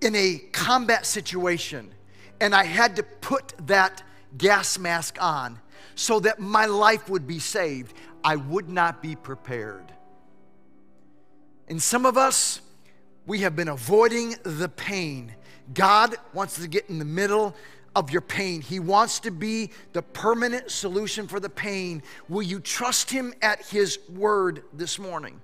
in 0.00 0.14
a 0.14 0.38
combat 0.52 1.06
situation, 1.06 1.90
and 2.40 2.54
I 2.54 2.64
had 2.64 2.96
to 2.96 3.02
put 3.02 3.54
that 3.66 4.02
gas 4.36 4.78
mask 4.78 5.16
on 5.20 5.60
so 5.94 6.20
that 6.20 6.38
my 6.38 6.66
life 6.66 7.08
would 7.08 7.26
be 7.26 7.38
saved, 7.38 7.94
I 8.22 8.36
would 8.36 8.68
not 8.68 9.02
be 9.02 9.16
prepared. 9.16 9.92
And 11.68 11.82
some 11.82 12.06
of 12.06 12.16
us, 12.16 12.60
we 13.26 13.40
have 13.40 13.56
been 13.56 13.68
avoiding 13.68 14.36
the 14.44 14.68
pain. 14.68 15.34
God 15.74 16.14
wants 16.32 16.56
to 16.60 16.68
get 16.68 16.88
in 16.88 16.98
the 16.98 17.04
middle 17.04 17.56
of 17.96 18.10
your 18.10 18.20
pain. 18.20 18.60
He 18.60 18.78
wants 18.78 19.20
to 19.20 19.30
be 19.30 19.70
the 19.94 20.02
permanent 20.02 20.70
solution 20.70 21.26
for 21.26 21.40
the 21.40 21.48
pain. 21.48 22.02
Will 22.28 22.42
you 22.42 22.60
trust 22.60 23.10
Him 23.10 23.32
at 23.42 23.64
His 23.66 23.98
word 24.08 24.62
this 24.72 24.98
morning? 24.98 25.40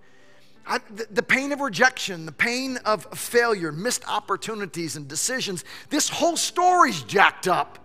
I, 0.67 0.79
the, 1.11 1.23
pain 1.23 1.53
of 1.53 1.61
rejection, 1.61 2.25
the 2.25 2.33
pain 2.33 2.77
of 2.85 3.05
failure, 3.19 3.73
missed 3.73 4.09
opportunities 4.09 4.97
and 4.97 5.09
decisions, 5.09 5.65
this 5.91 6.09
whole 6.09 6.37
story's 6.37 7.03
jacked 7.03 7.49
up. 7.49 7.79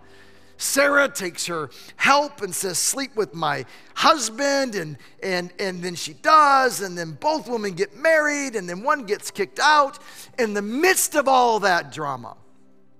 Sarah 0.58 1.08
takes 1.08 1.46
her 1.46 1.70
help 1.96 2.42
and 2.42 2.52
says, 2.54 2.78
Sleep 2.78 3.14
with 3.14 3.32
my 3.32 3.64
husband. 3.94 4.74
And, 4.74 4.98
and, 5.22 5.52
and 5.58 5.82
then 5.82 5.94
she 5.94 6.14
does. 6.14 6.80
And 6.80 6.98
then 6.98 7.12
both 7.12 7.48
women 7.48 7.74
get 7.74 7.96
married. 7.96 8.56
And 8.56 8.68
then 8.68 8.82
one 8.82 9.04
gets 9.04 9.30
kicked 9.30 9.60
out. 9.60 10.00
In 10.36 10.54
the 10.54 10.62
midst 10.62 11.14
of 11.14 11.28
all 11.28 11.60
that 11.60 11.92
drama, 11.92 12.36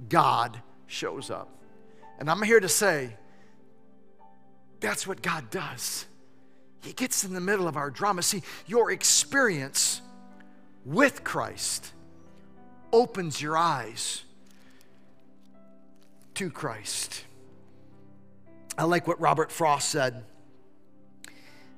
God 0.08 0.62
shows 0.86 1.30
up. 1.30 1.48
And 2.20 2.30
I'm 2.30 2.42
here 2.42 2.60
to 2.60 2.68
say, 2.68 3.16
that's 4.80 5.06
what 5.06 5.20
God 5.20 5.50
does. 5.50 6.06
He 6.80 6.92
gets 6.92 7.24
in 7.24 7.34
the 7.34 7.40
middle 7.40 7.68
of 7.68 7.76
our 7.76 7.90
drama. 7.90 8.22
See, 8.22 8.42
your 8.66 8.90
experience 8.90 10.00
with 10.84 11.24
Christ 11.24 11.92
opens 12.92 13.42
your 13.42 13.56
eyes 13.56 14.22
to 16.34 16.50
Christ. 16.50 17.24
I 18.76 18.84
like 18.84 19.08
what 19.08 19.20
Robert 19.20 19.50
Frost 19.50 19.88
said 19.88 20.24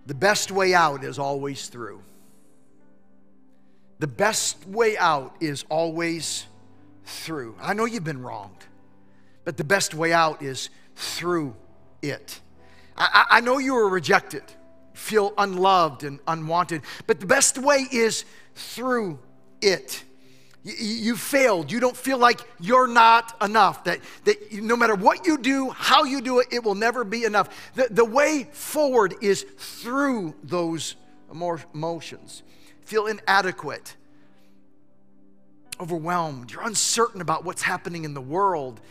the 0.07 0.15
best 0.15 0.51
way 0.51 0.75
out 0.75 1.05
is 1.05 1.19
always 1.19 1.69
through. 1.69 2.03
The 4.01 4.07
best 4.07 4.67
way 4.67 4.97
out 4.99 5.37
is 5.41 5.65
always 5.69 6.47
through. 7.05 7.55
I 7.61 7.75
know 7.75 7.85
you've 7.85 8.05
been 8.05 8.23
wronged, 8.23 8.65
but 9.45 9.57
the 9.57 9.65
best 9.65 9.95
way 9.95 10.13
out 10.13 10.43
is 10.43 10.71
through 10.97 11.55
it. 12.03 12.41
I, 12.97 13.27
I 13.31 13.41
know 13.41 13.59
you 13.59 13.75
were 13.75 13.89
rejected, 13.89 14.43
feel 15.01 15.33
unloved 15.39 16.05
and 16.05 16.21
unwanted, 16.29 16.83
but 17.07 17.21
the 17.21 17.27
best 17.27 17.59
way 17.59 17.87
is 17.91 18.25
through 18.55 19.19
it. 19.61 20.05
You, 20.63 21.17
failed. 21.17 21.73
You 21.73 21.81
don't 21.81 21.97
feel 21.97 22.19
like 22.19 22.41
you're 22.61 22.87
not 22.87 23.35
enough. 23.43 23.85
That, 23.85 24.01
that 24.25 24.53
no 24.53 24.77
matter 24.77 24.95
what 24.95 25.27
you 25.27 25.39
do, 25.39 25.71
how 25.71 26.05
you 26.05 26.21
do 26.21 26.41
it, 26.41 26.49
it 26.53 26.63
will 26.63 26.75
never 26.75 27.03
be 27.03 27.25
enough. 27.25 27.73
The, 27.75 27.89
the 27.91 28.05
way 28.05 28.47
forward 28.53 29.15
is 29.23 29.47
through 29.57 30.35
those 30.43 30.97
emotions. 31.33 32.43
Feel 32.85 33.07
inadequate, 33.07 33.97
overwhelmed. 35.81 36.53
You're 36.53 36.67
uncertain 36.67 37.23
about 37.23 37.43
what's 37.43 37.63
happening 37.63 38.05
in 38.05 38.13
the 38.13 38.21
world. 38.21 38.83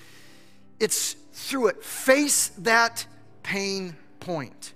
It's 0.80 1.14
through 1.34 1.68
it. 1.68 1.84
Face 1.84 2.48
that 2.58 3.06
pain 3.44 3.96
point. 4.20 4.74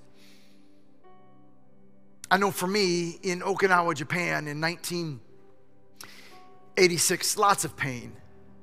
I 2.34 2.38
know 2.38 2.50
for 2.50 2.66
me 2.66 3.20
in 3.22 3.42
Okinawa, 3.42 3.94
Japan 3.94 4.48
in 4.48 4.60
1986, 4.60 7.38
lots 7.38 7.64
of 7.64 7.78
pain. 7.78 8.12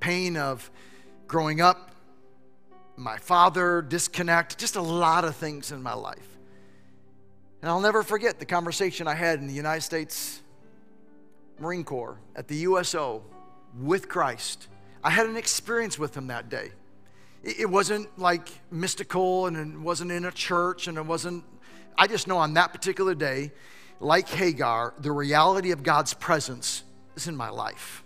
Pain 0.01 0.37
of 0.37 0.69
growing 1.29 1.61
up, 1.61 1.93
my 2.97 3.17
father, 3.19 3.81
disconnect, 3.81 4.59
just 4.59 4.75
a 4.75 4.83
lot 4.83 5.25
of 5.25 5.37
things 5.37 5.71
in 5.71 5.85
my 5.85 5.93
life. 5.93 6.37
And 7.63 7.71
I'll 7.71 7.79
never 7.79 8.03
forget 8.03 8.41
the 8.41 8.45
conversation 8.45 9.07
I 9.07 9.15
had 9.15 9.39
in 9.39 9.47
the 9.47 9.55
United 9.55 9.83
States 9.83 10.43
Marine 11.61 11.85
Corps 11.85 12.19
at 12.35 12.49
the 12.49 12.57
USO 12.57 13.23
with 13.79 14.09
Christ. 14.09 14.67
I 15.05 15.11
had 15.11 15.27
an 15.27 15.37
experience 15.37 15.97
with 15.97 16.17
him 16.17 16.27
that 16.27 16.49
day. 16.49 16.73
It 17.45 17.71
wasn't 17.71 18.19
like 18.19 18.49
mystical 18.73 19.47
and 19.47 19.57
it 19.57 19.79
wasn't 19.79 20.11
in 20.11 20.25
a 20.25 20.33
church 20.33 20.89
and 20.89 20.99
it 20.99 21.07
wasn't, 21.07 21.45
I 22.01 22.07
just 22.07 22.27
know 22.27 22.39
on 22.39 22.55
that 22.55 22.73
particular 22.73 23.15
day, 23.15 23.53
like 24.01 24.27
Hagar, 24.27 24.95
the 24.99 25.13
reality 25.13 25.71
of 25.71 25.83
God's 25.83 26.15
presence 26.15 26.83
is 27.15 27.29
in 27.29 27.37
my 27.37 27.51
life. 27.51 28.03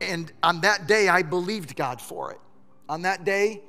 And 0.00 0.32
on 0.42 0.62
that 0.62 0.88
day, 0.88 1.08
I 1.08 1.22
believed 1.22 1.76
God 1.76 2.00
for 2.00 2.32
it. 2.32 2.40
On 2.88 3.02
that 3.02 3.22
day, 3.24 3.62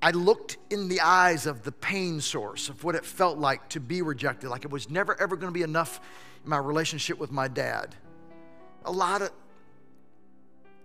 I 0.00 0.12
looked 0.12 0.58
in 0.70 0.86
the 0.86 1.00
eyes 1.00 1.46
of 1.46 1.64
the 1.64 1.72
pain 1.72 2.20
source 2.20 2.68
of 2.68 2.84
what 2.84 2.94
it 2.94 3.04
felt 3.04 3.36
like 3.36 3.68
to 3.70 3.80
be 3.80 4.00
rejected, 4.00 4.48
like 4.48 4.64
it 4.64 4.70
was 4.70 4.88
never 4.88 5.20
ever 5.20 5.34
going 5.34 5.52
to 5.52 5.58
be 5.58 5.64
enough 5.64 6.00
in 6.44 6.50
my 6.50 6.58
relationship 6.58 7.18
with 7.18 7.32
my 7.32 7.48
dad. 7.48 7.96
A 8.84 8.92
lot 8.92 9.22
of 9.22 9.32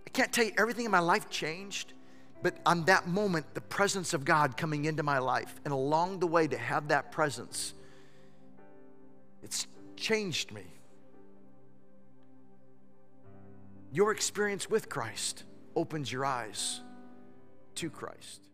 I 0.07 0.09
can't 0.09 0.33
tell 0.33 0.45
you 0.45 0.53
everything 0.57 0.85
in 0.85 0.91
my 0.91 0.99
life 0.99 1.29
changed, 1.29 1.93
but 2.41 2.57
on 2.65 2.85
that 2.85 3.07
moment, 3.07 3.53
the 3.53 3.61
presence 3.61 4.13
of 4.13 4.25
God 4.25 4.57
coming 4.57 4.85
into 4.85 5.03
my 5.03 5.19
life, 5.19 5.53
and 5.63 5.73
along 5.73 6.19
the 6.19 6.27
way 6.27 6.47
to 6.47 6.57
have 6.57 6.87
that 6.89 7.11
presence, 7.11 7.73
it's 9.43 9.67
changed 9.95 10.51
me. 10.51 10.63
Your 13.91 14.11
experience 14.11 14.69
with 14.69 14.89
Christ 14.89 15.43
opens 15.75 16.11
your 16.11 16.25
eyes 16.25 16.81
to 17.75 17.89
Christ. 17.89 18.50